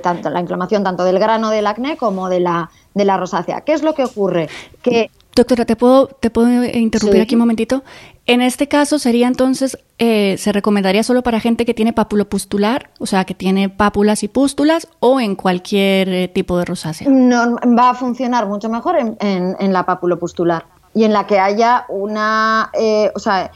[0.04, 3.62] tanto la inflamación tanto del grano del acné como de la, de la rosácea.
[3.62, 4.50] ¿Qué es lo que ocurre?
[4.82, 5.10] Que
[5.40, 7.82] Doctora, ¿te puedo, te puedo interrumpir aquí un momentito?
[8.26, 12.90] En este caso sería entonces, eh, ¿se recomendaría solo para gente que tiene pápulo pustular,
[13.00, 17.08] o sea, que tiene pápulas y pústulas, o en cualquier eh, tipo de rosácea?
[17.10, 21.40] No, va a funcionar mucho mejor en, en, la pápulo pustular y en la que
[21.40, 23.52] haya una, eh, o sea,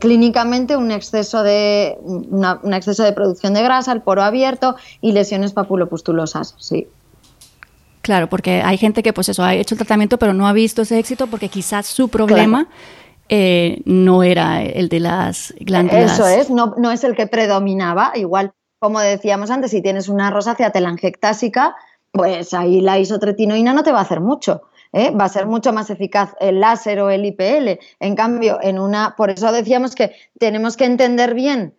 [0.00, 5.52] clínicamente un exceso de un exceso de producción de grasa, el poro abierto y lesiones
[5.52, 6.88] papulopustulosas, sí.
[8.06, 10.82] Claro, porque hay gente que pues eso ha hecho el tratamiento pero no ha visto
[10.82, 12.68] ese éxito porque quizás su problema
[13.28, 16.12] eh, no era el de las glándulas.
[16.12, 18.12] Eso es, no, no es el que predominaba.
[18.14, 21.74] Igual, como decíamos antes, si tienes una rosácea telangiectásica,
[22.12, 24.62] pues ahí la isotretinoína no te va a hacer mucho.
[24.92, 25.10] ¿eh?
[25.10, 27.80] va a ser mucho más eficaz el láser o el IPL.
[27.98, 31.74] En cambio, en una, por eso decíamos que tenemos que entender bien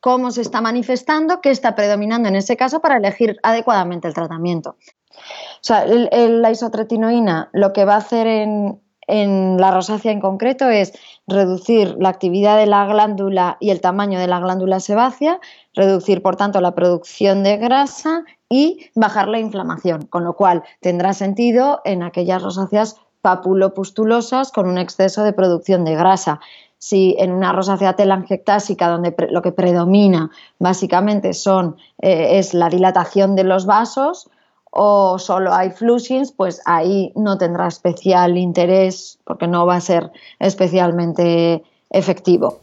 [0.00, 4.76] cómo se está manifestando, qué está predominando en ese caso para elegir adecuadamente el tratamiento.
[5.10, 10.68] O sea, la isotretinoína lo que va a hacer en, en la rosácea en concreto
[10.68, 10.92] es
[11.26, 15.40] reducir la actividad de la glándula y el tamaño de la glándula sebácea,
[15.74, 21.12] reducir por tanto la producción de grasa y bajar la inflamación, con lo cual tendrá
[21.12, 26.40] sentido en aquellas rosáceas papulopustulosas con un exceso de producción de grasa.
[26.78, 33.34] Si en una rosácea telangiectásica donde lo que predomina básicamente son, eh, es la dilatación
[33.34, 34.30] de los vasos,
[34.70, 40.12] o solo hay flushings, pues ahí no tendrá especial interés porque no va a ser
[40.38, 42.60] especialmente efectivo.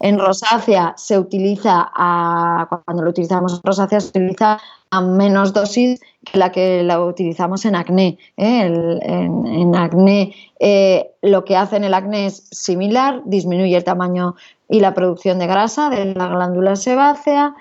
[0.00, 1.90] En rosácea se utiliza,
[2.84, 7.64] cuando lo utilizamos en rosácea, se utiliza a menos dosis que la que la utilizamos
[7.64, 8.18] en acné.
[8.36, 8.70] ¿eh?
[9.02, 14.36] en, acné eh, lo que hace en el acné es similar, disminuye el tamaño
[14.68, 17.54] y la producción de grasa de la glándula sebácea,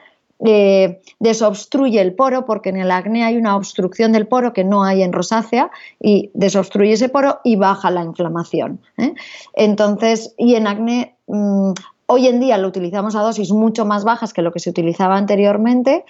[0.44, 4.84] eh, desobstruye el poro, porque en el acné hay una obstrucción del poro que no
[4.84, 5.70] hay en rosácea,
[6.00, 8.80] y desobstruye ese poro y baja la inflamación.
[8.98, 9.14] ¿eh?
[9.54, 11.74] Entonces, y en acné, mm,
[12.08, 15.16] hoy en día lo utilizamos a dosis mucho más bajas que lo que se utilizaba
[15.16, 16.06] anteriormente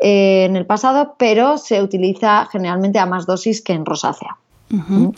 [0.00, 4.36] eh, en el pasado, pero se utiliza generalmente a más dosis que en rosácea.
[4.68, 5.10] ¿Mm?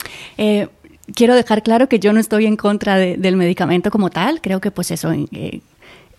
[1.15, 4.69] quiero dejar claro que yo no estoy en contra del medicamento como tal, creo que
[4.69, 5.11] pues eso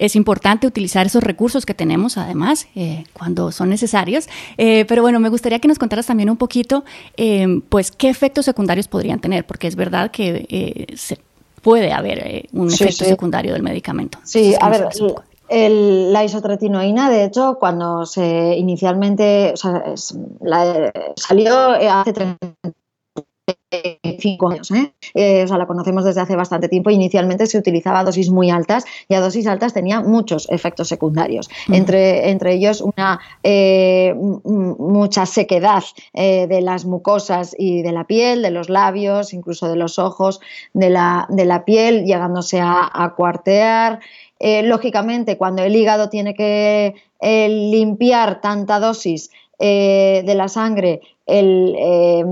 [0.00, 4.28] es importante utilizar esos recursos que tenemos, además, eh, cuando son necesarios.
[4.56, 6.84] Eh, pero bueno, me gustaría que nos contaras también un poquito,
[7.18, 11.18] eh, pues, qué efectos secundarios podrían tener, porque es verdad que se
[11.62, 14.18] puede haber un efecto secundario del medicamento.
[14.24, 14.88] Sí, a ver,
[15.50, 19.82] la isotretinoína, de hecho, cuando se inicialmente o sea,
[21.16, 22.38] salió hace 30
[24.18, 24.70] cinco años.
[24.70, 24.92] ¿eh?
[25.14, 25.44] ¿eh?
[25.44, 26.90] o sea, la conocemos desde hace bastante tiempo.
[26.90, 31.48] Inicialmente se utilizaba a dosis muy altas y a dosis altas tenía muchos efectos secundarios,
[31.68, 35.82] entre, entre ellos una eh, mucha sequedad
[36.12, 40.40] de las mucosas y de la piel, de los labios, incluso de los ojos,
[40.72, 44.00] de la, de la piel, llegándose a, cuartear.
[44.40, 49.30] lógicamente, cuando el hígado tiene que limpiar tanta dosis
[49.60, 51.02] de la sangre
[51.32, 52.24] eh,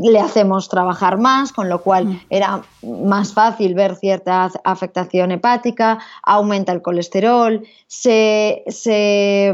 [0.00, 2.20] le hacemos trabajar más, con lo cual mm.
[2.30, 8.62] era más fácil ver cierta afectación hepática, aumenta el colesterol, se,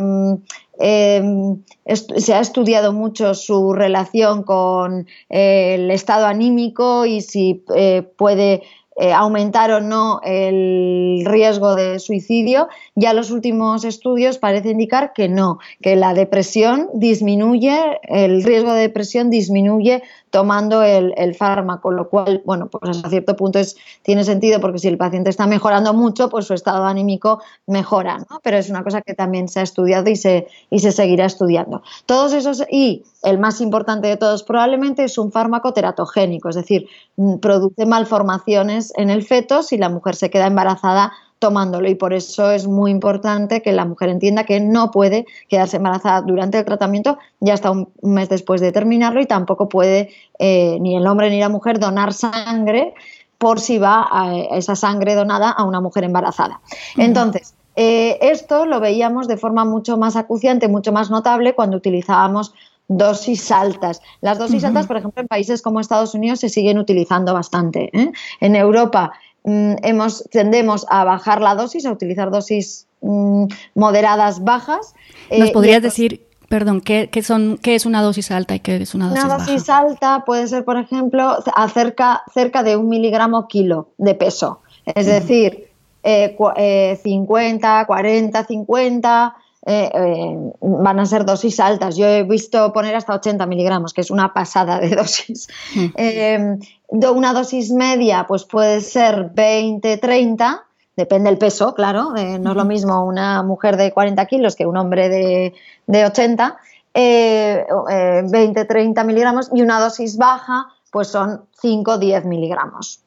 [0.01, 0.35] mm,
[0.79, 1.63] em,
[1.95, 8.65] se ha estudiado mucho su relación con el estado anímico y si eh, puede
[8.97, 15.29] eh, aumentar o no el riesgo de suicidio, ya los últimos estudios parecen indicar que
[15.29, 20.03] no, que la depresión disminuye, el riesgo de depresión disminuye
[20.35, 24.89] tomando el, fármaco, lo cual, bueno, pues hasta cierto punto es, tiene sentido porque si
[24.89, 28.41] el paciente está mejorando mucho, pues su estado anímico mejora, ¿no?
[28.43, 31.85] Pero es una cosa que también se ha estudiado y se, y se seguirá estudiando.
[32.07, 36.89] Todos esos, y el más importante de todos probablemente es un fármaco teratogénico, es decir,
[37.15, 41.13] mm, produce malformaciones en el feto si la mujer se queda embarazada
[41.45, 45.77] tomándolo y por eso es muy importante que la mujer entienda que no puede quedarse
[45.77, 50.79] embarazada durante el tratamiento ya hasta un mes después de terminarlo y tampoco puede eh,
[50.81, 52.95] ni el hombre ni la mujer donar sangre
[53.37, 56.63] por si va a esa sangre donada a una mujer embarazada.
[56.97, 62.55] Entonces, eh, esto lo veíamos de forma mucho más acuciante, mucho más notable cuando utilizábamos
[62.89, 64.01] dosis altas.
[64.23, 67.91] Las dosis altas, por ejemplo, en países como Estados Unidos se siguen utilizando bastante.
[67.93, 68.13] ¿eh?
[68.41, 69.13] En Europa
[69.45, 74.95] hemos, tendemos a bajar la dosis, a utilizar dosis mm, moderadas bajas.
[75.31, 78.95] ¿Nos eh, podrías decir, perdón, ¿qué, son, qué es una dosis alta y qué es
[78.95, 83.89] una dosis Una dosis alta puede ser, por ejemplo, acerca, cerca de un miligramo kilo
[83.99, 84.61] de peso.
[84.87, 85.69] Es decir,
[86.03, 89.37] 50, 40, 50
[89.67, 91.97] eh, eh, van a ser dosis altas.
[91.97, 95.49] Yo he visto poner hasta 80 miligramos, que es una pasada de dosis.
[95.75, 95.87] Mm.
[95.97, 96.59] Eh,
[96.91, 100.65] una dosis media, pues puede ser 20, 30,
[100.97, 102.11] depende del peso, claro.
[102.13, 105.55] no es lo mismo una mujer de 40 kilos que un hombre de,
[105.87, 106.59] de 80.
[106.97, 113.01] 20, 30 miligramos y una dosis baja, pues son 5, 10 miligramos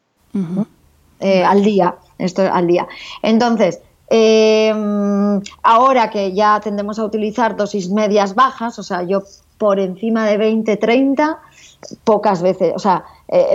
[1.21, 1.95] al día.
[2.17, 2.85] Esto al día.
[3.21, 3.79] Entonces,
[4.09, 9.23] Em, ahora que ya tendemos a utilizar dosis medias bajas, o sea, yo
[9.57, 11.39] por encima de 20, 30,
[12.03, 13.03] pocas veces, o sea,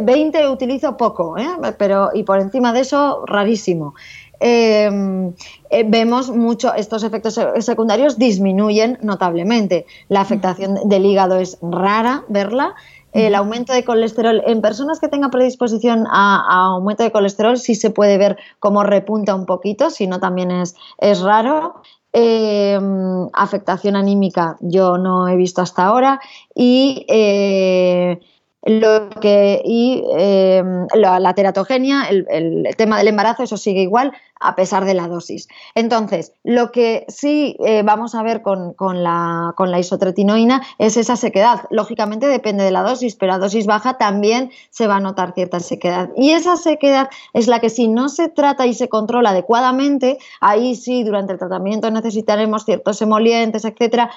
[0.03, 1.48] 20 eh, utilizo poco, ¿eh?
[1.78, 3.94] pero y por encima de eso, rarísimo.
[4.40, 5.32] em,
[5.70, 9.86] eh, vemos mucho, estos efectos secundarios disminuyen notablemente.
[10.09, 12.74] La afectación del hígado es rara verla.
[13.12, 17.90] El aumento de colesterol en personas que tengan predisposición a, aumento de colesterol sí se
[17.90, 21.82] puede ver cómo repunta un poquito, si no también es, es raro.
[22.14, 26.20] Em, afectación anímica yo no he visto hasta ahora
[26.54, 28.20] y eh,
[28.64, 34.84] lo que, y em, la, teratogenia, el, tema del embarazo, eso sigue igual a pesar
[34.84, 35.48] de la dosis.
[35.74, 41.16] Entonces, lo que sí eh, vamos a ver con, la, con la isotretinoína es esa
[41.16, 41.62] sequedad.
[41.70, 45.58] Lógicamente depende de la dosis, pero a dosis baja también se va a notar cierta
[45.58, 46.10] sequedad.
[46.16, 50.76] Y esa sequedad es la que si no se trata y se controla adecuadamente, ahí
[50.76, 54.10] sí, durante el tratamiento necesitaremos ciertos emolientes, etcétera,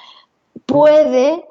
[0.66, 1.44] puede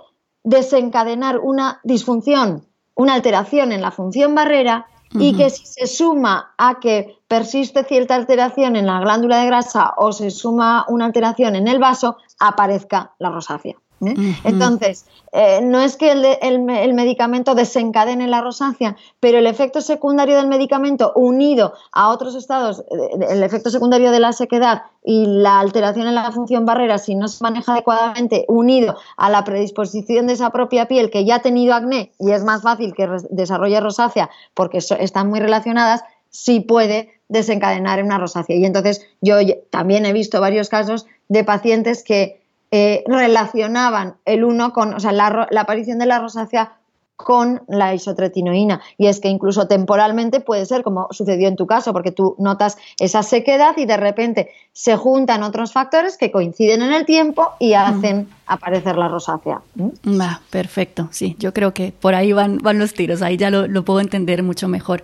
[0.44, 2.66] desencadenar una disfunción
[2.96, 4.88] una alteración en la función barrera
[5.18, 9.94] y que si se suma a que persiste cierta alteración en la glándula de grasa
[9.98, 13.76] o se suma una alteración en el vaso, aparezca la rosácea.
[14.02, 14.36] ¿Eh?
[14.44, 20.48] Entonces, eh, no es que el, medicamento desencadene la rosácea, pero el efecto secundario del
[20.48, 26.08] medicamento unido a otros estados, eh, el efecto secundario de la sequedad y la alteración
[26.08, 30.52] en la función barrera, si no se maneja adecuadamente, unido a la predisposición de esa
[30.52, 34.78] propia piel que ya ha tenido acné y es más fácil que desarrolle rosácea porque
[34.78, 38.56] están muy relacionadas, sí puede desencadenar una rosácea.
[38.56, 39.38] Y entonces yo
[39.70, 42.45] también he visto varios casos de pacientes que
[42.78, 46.74] eh, relacionaban el uno con, o sea, la, aparición de la rosácea
[47.16, 48.82] con la isotretinoína.
[48.98, 52.78] Y es que incluso temporalmente puede ser como sucedió en tu caso, porque tú notas
[53.00, 57.74] esa sequedad y de repente se juntan otros factores que coinciden en el tiempo y
[57.74, 59.62] hacen aparecer la rosácea.
[59.80, 63.86] Va, perfecto, sí, yo creo que por ahí van, van los tiros, ahí ya lo,
[63.86, 65.04] puedo entender mucho mejor.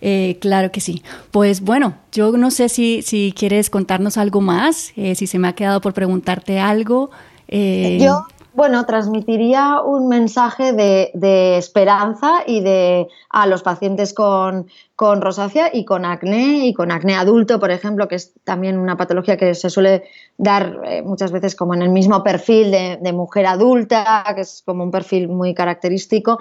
[0.00, 1.02] Eh, claro que sí.
[1.30, 5.46] Pues bueno, yo no sé si, si quieres contarnos algo más, eh, si se me
[5.46, 7.10] ha quedado por preguntarte algo.
[7.46, 8.24] Eh, yo
[8.54, 14.68] bueno, transmitiría un mensaje de, esperanza y de a los pacientes con,
[15.02, 18.96] con rosácea y con acné y con acné adulto, por ejemplo, que es también una
[18.96, 20.04] patología que se suele
[20.38, 24.84] dar eh, muchas veces como en el mismo perfil de, mujer adulta, que es como
[24.84, 26.38] un perfil muy característico.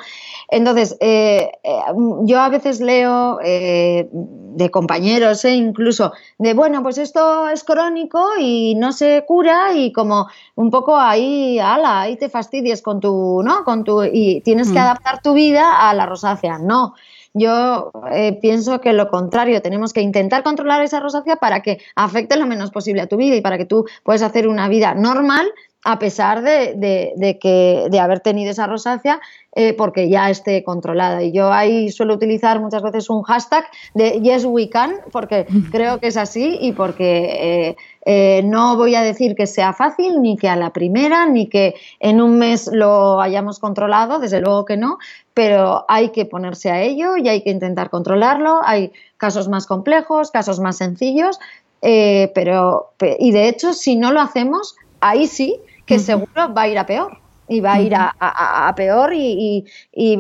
[0.47, 1.79] Entonces, eh, eh,
[2.21, 8.91] yo a veces leo de compañeros, incluso de, bueno, pues esto es crónico y no
[8.91, 13.63] se cura y como un poco ahí, ala, ahí te fastidies con tu, ¿no?
[13.63, 14.83] Con tu, y tienes que mm.
[14.83, 16.59] adaptar tu vida a la rosácea.
[16.59, 16.93] No.
[17.33, 22.37] Yo eh, pienso que lo contrario, tenemos que intentar controlar esa rosácea para que afecte
[22.37, 25.49] lo menos posible a tu vida y para que tú puedas hacer una vida normal
[25.83, 29.19] a pesar de, que, de haber tenido esa rosácea
[29.53, 31.23] eh, porque ya esté controlada.
[31.23, 33.65] Y yo ahí suelo utilizar muchas veces un hashtag
[33.95, 37.75] de Yes We Can, porque creo que es así y porque eh,
[38.05, 41.75] eh, no voy a decir que sea fácil, ni que a la primera, ni que
[41.99, 44.97] en un mes lo hayamos controlado, desde luego que no,
[45.33, 48.59] pero hay que ponerse a ello y hay que intentar controlarlo.
[48.63, 51.39] Hay casos más complejos, casos más sencillos,
[51.81, 56.77] pero, y de hecho, si no lo hacemos, ahí sí que seguro va a ir
[56.77, 57.21] a peor
[57.51, 59.65] y va a ir a, peor y,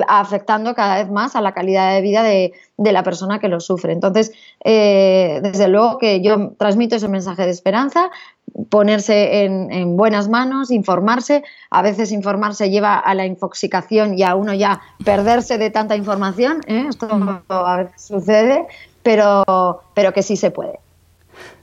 [0.07, 3.93] afectando cada vez más a la calidad de vida de, la persona que lo sufre.
[3.93, 4.33] Entonces,
[4.65, 8.09] eh, desde luego que yo transmito ese mensaje de esperanza,
[8.69, 11.43] ponerse en, buenas manos, informarse.
[11.69, 16.61] A veces informarse lleva a la infoxicación y a uno ya perderse de tanta información.
[16.67, 16.87] ¿eh?
[16.89, 17.07] Esto
[17.47, 18.67] a veces sucede,
[19.03, 20.79] pero, pero que sí se puede.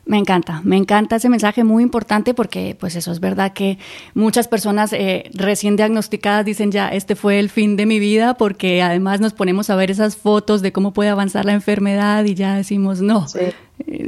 [0.08, 3.76] Me encanta, me encanta ese mensaje muy importante porque pues eso es verdad que
[4.14, 8.80] muchas personas eh, recién diagnosticadas dicen ya este fue el fin de mi vida porque
[8.80, 12.54] además nos ponemos a ver esas fotos de cómo puede avanzar la enfermedad y ya
[12.54, 13.52] decimos no, eh,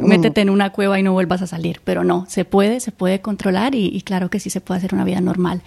[0.02, 1.80] métete en una cueva y no vuelvas a salir.
[1.84, 5.04] Pero no, se puede, se puede controlar y, claro que sí se puede hacer una
[5.04, 5.62] vida normal.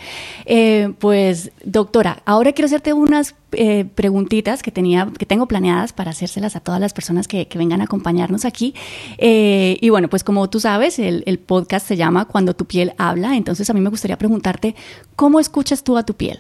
[0.46, 6.12] Eh, pues, doctora, ahora quiero hacerte unas eh, preguntitas que, tenía, que tengo planeadas para
[6.12, 8.74] hacérselas a todas las personas que, vengan a acompañarnos aquí.
[9.20, 13.36] y bueno, pues como tú sabes, el, el, podcast se llama Cuando tu piel habla.
[13.38, 14.76] Entonces a mí me gustaría preguntarte,
[15.16, 16.40] ¿cómo escuchas tú a tu piel?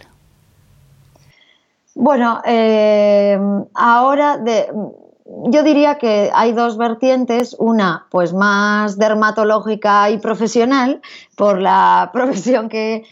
[1.96, 2.42] Bueno,
[3.76, 4.66] ahora de,
[5.26, 11.02] yo diría que hay dos vertientes, una pues más dermatológica y profesional
[11.36, 13.06] por la profesión que,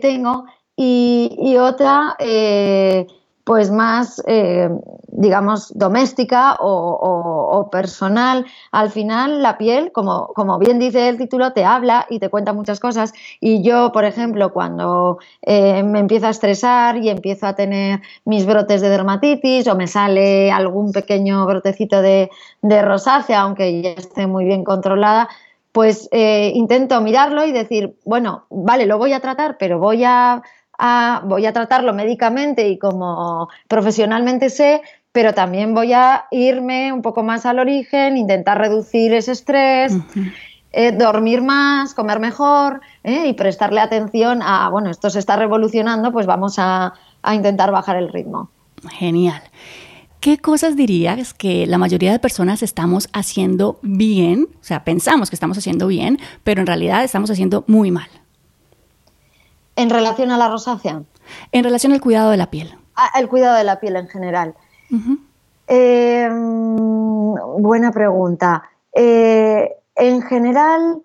[0.00, 0.46] tengo.
[0.76, 3.06] Y, otra eh,
[3.46, 4.68] pues más eh,
[5.16, 8.44] digamos, doméstica o, personal.
[8.70, 12.52] Al final, la piel, como, como bien dice el título, te habla y te cuenta
[12.52, 13.14] muchas cosas.
[13.40, 18.46] Y yo, por ejemplo, cuando eh, me empiezo a estresar y empiezo a tener mis
[18.46, 22.28] brotes de dermatitis o me sale algún pequeño brotecito de,
[22.62, 25.28] rosácea, aunque ya esté muy bien controlada,
[25.72, 30.42] pues eh, intento mirarlo y decir, bueno, vale, lo voy a tratar, pero voy a,
[31.24, 37.22] voy a tratarlo médicamente y como profesionalmente sé, pero también voy a irme un poco
[37.22, 39.96] más al origen, intentar reducir ese estrés,
[40.72, 46.12] eh, dormir más, comer mejor eh, y prestarle atención a, bueno, esto se está revolucionando,
[46.12, 46.92] pues vamos a
[47.32, 48.50] intentar bajar el ritmo.
[48.90, 49.42] Genial.
[50.26, 54.48] ¿qué cosas dirías que la mayoría de personas estamos haciendo bien?
[54.60, 58.08] O sea, pensamos que estamos haciendo bien, pero en realidad estamos haciendo muy mal.
[59.76, 61.02] En relación a la rosácea.
[61.52, 62.74] En relación al cuidado de la piel.
[62.94, 64.54] Ah, el cuidado de la piel en general.
[65.66, 68.62] Em, buena pregunta.
[68.92, 71.02] Eh, en general,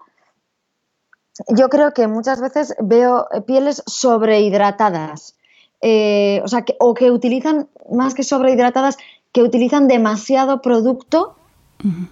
[1.50, 5.36] yo creo que muchas veces veo pieles sobrehidratadas.
[5.82, 8.98] Eh, o sea, que, o que utilizan más que sobrehidratadas,
[9.32, 11.36] que utilizan demasiado producto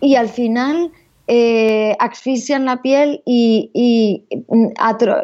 [0.01, 0.91] y al final
[1.31, 4.69] eh, asfixian la piel y, mm,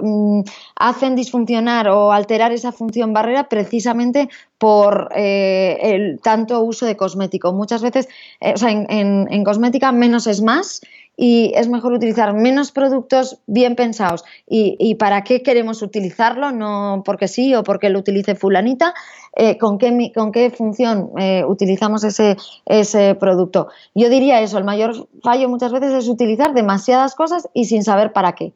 [0.03, 0.43] mm,
[0.75, 4.29] hacen disfuncionar o alterar esa función barrera precisamente
[4.59, 7.53] por eh, el tanto uso de cosmético.
[7.53, 8.07] Muchas veces,
[8.39, 10.81] o sea, en, cosmética menos es más
[11.17, 14.23] y es mejor utilizar menos productos bien pensados.
[14.47, 16.51] ¿Y, para qué queremos utilizarlo?
[16.51, 18.93] No porque sí o porque lo utilice fulanita.
[19.35, 23.67] Eh, ¿con, qué, ¿Con qué función eh, utilizamos ese, ese producto?
[23.93, 28.13] Yo diría eso, el mayor fallo muchas veces es utilizar demasiadas cosas y sin saber
[28.13, 28.53] para qué.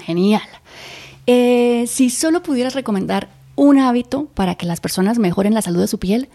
[0.00, 0.42] Genial.
[1.26, 5.86] Eh, si solo pudieras recomendar un hábito para que las personas mejoren la salud de
[5.86, 6.28] su piel,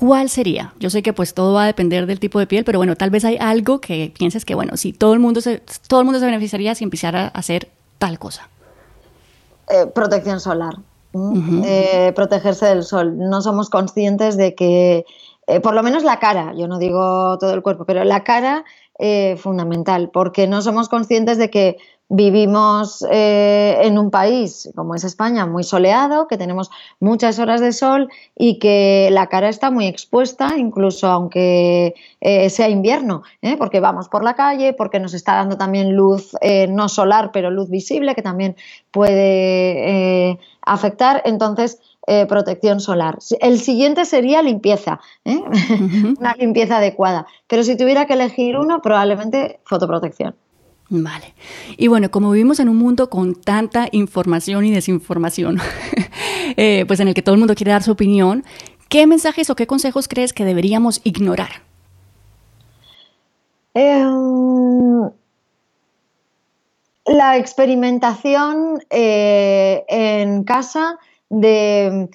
[0.00, 0.72] ¿cuál sería?
[0.80, 3.10] Yo sé que pues todo va a depender del tipo de piel, pero bueno, tal
[3.10, 6.18] vez hay algo que pienses que, bueno, si todo el mundo se, todo el mundo
[6.18, 8.48] se beneficiaría si empezara a hacer tal cosa.
[9.68, 10.76] Eh, protección solar.
[11.12, 13.18] Eh, protegerse del sol.
[13.18, 15.04] No somos conscientes de que,
[15.46, 18.64] eh, por lo menos la cara, yo no digo todo el cuerpo, pero la cara
[19.38, 21.76] fundamental, porque no somos conscientes de que
[22.12, 27.72] Vivimos eh, en un país como es España muy soleado, que tenemos muchas horas de
[27.72, 33.56] sol y que la cara está muy expuesta, incluso aunque eh, sea invierno, ¿eh?
[33.56, 36.36] porque vamos por la calle, porque nos está dando también luz
[36.68, 38.56] no solar, pero luz visible, que también
[38.90, 41.22] puede afectar.
[41.24, 41.78] Entonces,
[42.28, 43.18] protección solar.
[43.40, 47.26] El siguiente sería limpieza, una limpieza adecuada.
[47.46, 50.34] Pero si tuviera que elegir uno, probablemente fotoprotección.
[50.90, 51.34] Vale.
[51.76, 55.58] Y bueno, como vivimos en un mundo con tanta información y desinformación,
[56.56, 58.44] eh, pues en el que todo el mundo quiere dar su opinión,
[58.88, 61.62] ¿qué mensajes o qué consejos crees que deberíamos ignorar?
[63.72, 65.10] Em,
[67.06, 70.98] la experimentación eh, en casa
[71.30, 72.08] de,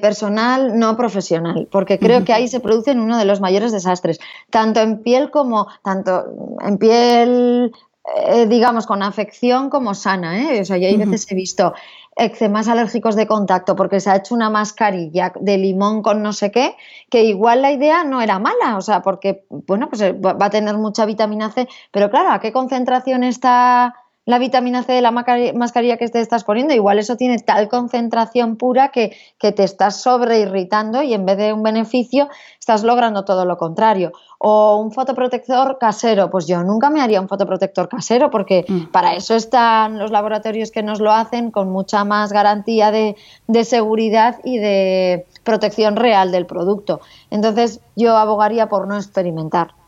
[0.00, 4.80] personal no profesional, porque creo que ahí se produce uno de los mayores desastres, tanto
[4.80, 7.72] en piel como tanto en piel
[8.16, 10.40] eh, digamos, con afección como sana.
[10.40, 10.60] ¿eh?
[10.62, 11.74] O sea, yo hay veces he visto
[12.16, 16.50] eczemas alérgicos de contacto porque se ha hecho una mascarilla de limón con no sé
[16.50, 16.76] qué,
[17.08, 20.50] que igual la idea no era mala, o sea, porque, bueno, pues eh, va a
[20.50, 23.94] tener mucha vitamina C, pero claro, ¿a qué concentración está
[24.30, 28.56] la vitamina C de la mascarilla que te estás poniendo, igual eso tiene tal concentración
[28.56, 32.28] pura que, que te estás sobreirritando y en vez de un beneficio
[32.58, 34.12] estás logrando todo lo contrario.
[34.38, 38.92] O un fotoprotector casero, pues yo nunca me haría un fotoprotector casero porque mm.
[38.92, 43.16] para eso están los laboratorios que nos lo hacen con mucha más garantía de,
[43.48, 47.00] de seguridad y de protección real del producto.
[47.30, 49.79] Entonces yo abogaría por no experimentar.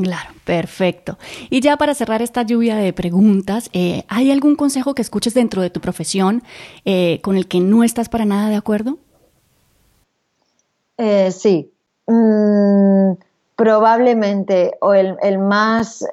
[0.00, 1.18] Claro, perfecto.
[1.50, 5.60] Y ya para cerrar esta lluvia de preguntas, eh, ¿hay algún consejo que escuches dentro
[5.60, 6.44] de tu profesión
[6.84, 8.98] eh, con el que no estás para nada de acuerdo?
[10.98, 11.72] Eh, sí.
[12.06, 13.14] Mm,
[13.56, 16.04] probablemente, o el, el más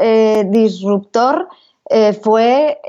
[0.47, 1.47] disruptor
[2.23, 2.79] fue,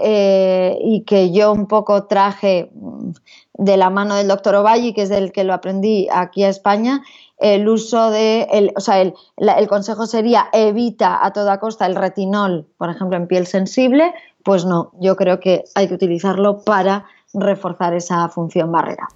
[0.82, 3.10] y que yo un poco traje mm,
[3.58, 7.02] de la mano del doctor Ovalli, que es del que lo aprendí aquí a España,
[7.38, 11.94] el uso de, el, o sea, el, el, consejo sería evita a toda costa el
[11.94, 17.06] retinol, por ejemplo, en piel sensible, pues no, yo creo que hay que utilizarlo para
[17.34, 19.08] reforzar esa función barrera.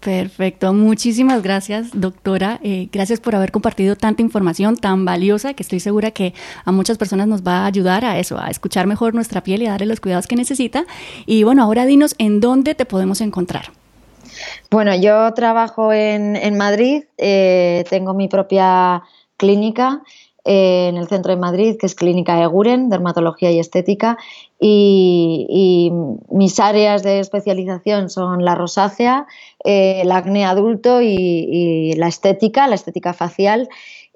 [0.00, 5.80] Perfecto, muchísimas gracias doctora, eh, gracias por haber compartido tanta información tan valiosa que estoy
[5.80, 6.32] segura que
[6.64, 9.66] a muchas personas nos va a ayudar a eso, a escuchar mejor nuestra piel y
[9.66, 10.84] a darle los cuidados que necesita.
[11.24, 13.72] Y bueno, ahora dinos en dónde te podemos encontrar.
[14.70, 19.02] Bueno, yo trabajo en, Madrid, eh, tengo mi propia
[19.36, 20.02] clínica
[20.44, 24.16] eh, en el centro de Madrid, que es Clínica Eguren, Dermatología y Estética,
[24.60, 25.90] y,
[26.30, 29.26] mis áreas de especialización son la rosácea,
[29.64, 33.68] eh, el acné adulto y, la estética, la estética facial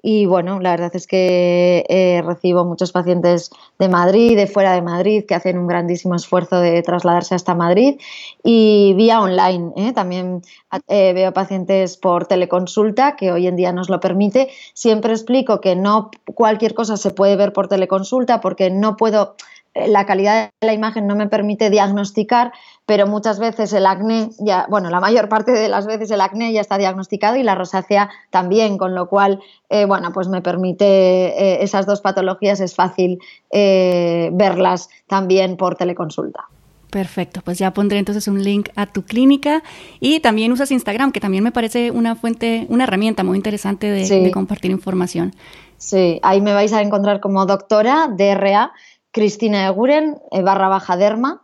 [0.03, 4.81] y bueno, la verdad es que eh, recibo muchos pacientes de Madrid, de fuera de
[4.81, 7.99] Madrid, que hacen un grandísimo esfuerzo de trasladarse hasta Madrid
[8.43, 9.71] y vía online.
[9.75, 9.93] ¿eh?
[9.93, 10.41] También
[10.87, 14.49] eh, veo pacientes por teleconsulta, que hoy en día nos lo permite.
[14.73, 19.35] Siempre explico que no cualquier cosa se puede ver por teleconsulta porque no puedo
[19.73, 22.51] la calidad de la imagen no me permite diagnosticar,
[22.85, 26.51] pero muchas veces el acné, ya, bueno, la mayor parte de las veces el acné
[26.51, 29.39] ya está diagnosticado y la rosácea también, con lo cual,
[29.69, 33.19] eh, bueno, pues me permite eh, esas dos patologías, es fácil
[33.51, 36.45] eh, verlas también por teleconsulta.
[36.89, 39.63] Perfecto, pues ya pondré entonces un link a tu clínica
[40.01, 44.05] y también usas Instagram, que también me parece una fuente, una herramienta muy interesante de,
[44.05, 45.33] de compartir información.
[45.77, 48.73] Sí, ahí me vais a encontrar como doctora DRA
[49.11, 51.41] Cristina Eguren, eh, barra baja derma.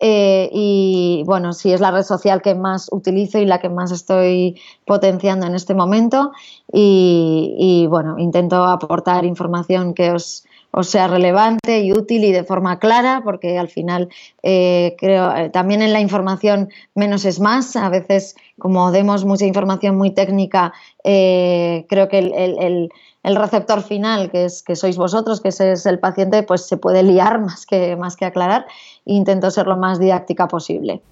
[0.00, 3.92] Eh, y bueno, sí es la red social que más utilizo y la que más
[3.92, 6.32] estoy potenciando en este momento.
[6.72, 10.44] Y, bueno, intento aportar información que os,
[10.82, 14.08] sea relevante y útil y de forma clara, porque al final
[14.42, 17.76] eh, creo también en la información menos es más.
[17.76, 20.72] A veces, como demos mucha información muy técnica,
[21.04, 22.90] creo que el
[23.24, 26.76] el receptor final, que es que sois vosotros, que ese es el paciente, pues se
[26.76, 28.66] puede liar más que, más que aclarar.
[29.04, 31.02] intento ser lo más didáctica posible.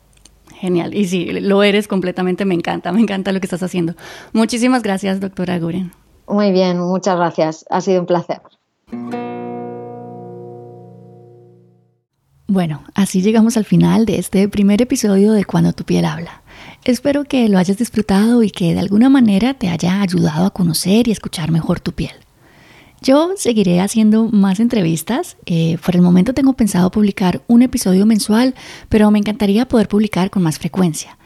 [0.55, 0.95] Genial.
[0.95, 2.45] Y sí, lo eres completamente.
[2.45, 3.95] Me encanta, me encanta lo que estás haciendo.
[4.33, 5.91] Muchísimas gracias, doctora Guren.
[6.29, 7.65] Muy bien, muchas gracias.
[7.71, 8.41] Ha sido un placer.
[12.47, 16.42] Bueno, así llegamos al final de este primer episodio de Cuando tu piel habla.
[16.85, 21.07] Espero que lo hayas disfrutado y que de alguna manera te haya ayudado a conocer
[21.07, 22.11] y escuchar mejor tu piel.
[23.01, 25.37] Yo seguiré haciendo más entrevistas.
[25.47, 28.57] Eh, por el momento tengo pensado publicar un episodio mensual,
[28.89, 31.19] pero me encantaría poder publicar con más frecuencia.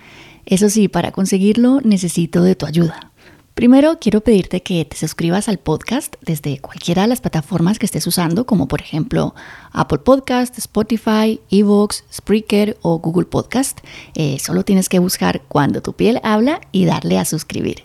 [0.45, 3.13] Eso sí, para conseguirlo necesito de tu ayuda.
[3.57, 8.07] Primero, quiero pedirte que te suscribas al podcast desde cualquiera de las plataformas que estés
[8.07, 9.35] usando, como por ejemplo
[9.73, 13.81] Apple Podcast, Spotify, Evox, Spreaker o Google Podcast.
[14.15, 17.85] Eh, solo tienes que buscar cuando tu piel habla y darle a suscribir.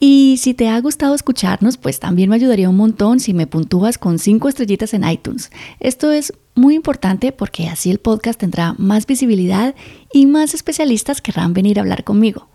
[0.00, 3.98] Y si te ha gustado escucharnos, pues también me ayudaría un montón si me puntúas
[3.98, 5.52] con 5 estrellitas en iTunes.
[5.78, 9.76] Esto es muy importante porque así el podcast tendrá más visibilidad
[10.12, 12.48] y más especialistas querrán venir a hablar conmigo.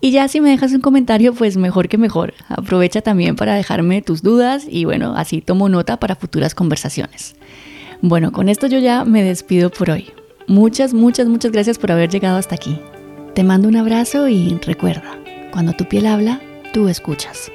[0.00, 2.32] Y ya si me dejas un comentario, pues mejor que mejor.
[2.48, 7.36] Aprovecha también para dejarme tus dudas y bueno, así tomo nota para futuras conversaciones.
[8.00, 10.10] Bueno, con esto yo ya me despido por hoy.
[10.46, 12.78] Muchas, muchas, muchas gracias por haber llegado hasta aquí.
[13.34, 15.18] Te mando un abrazo y recuerda,
[15.52, 16.40] cuando tu piel habla,
[16.72, 17.52] tú escuchas.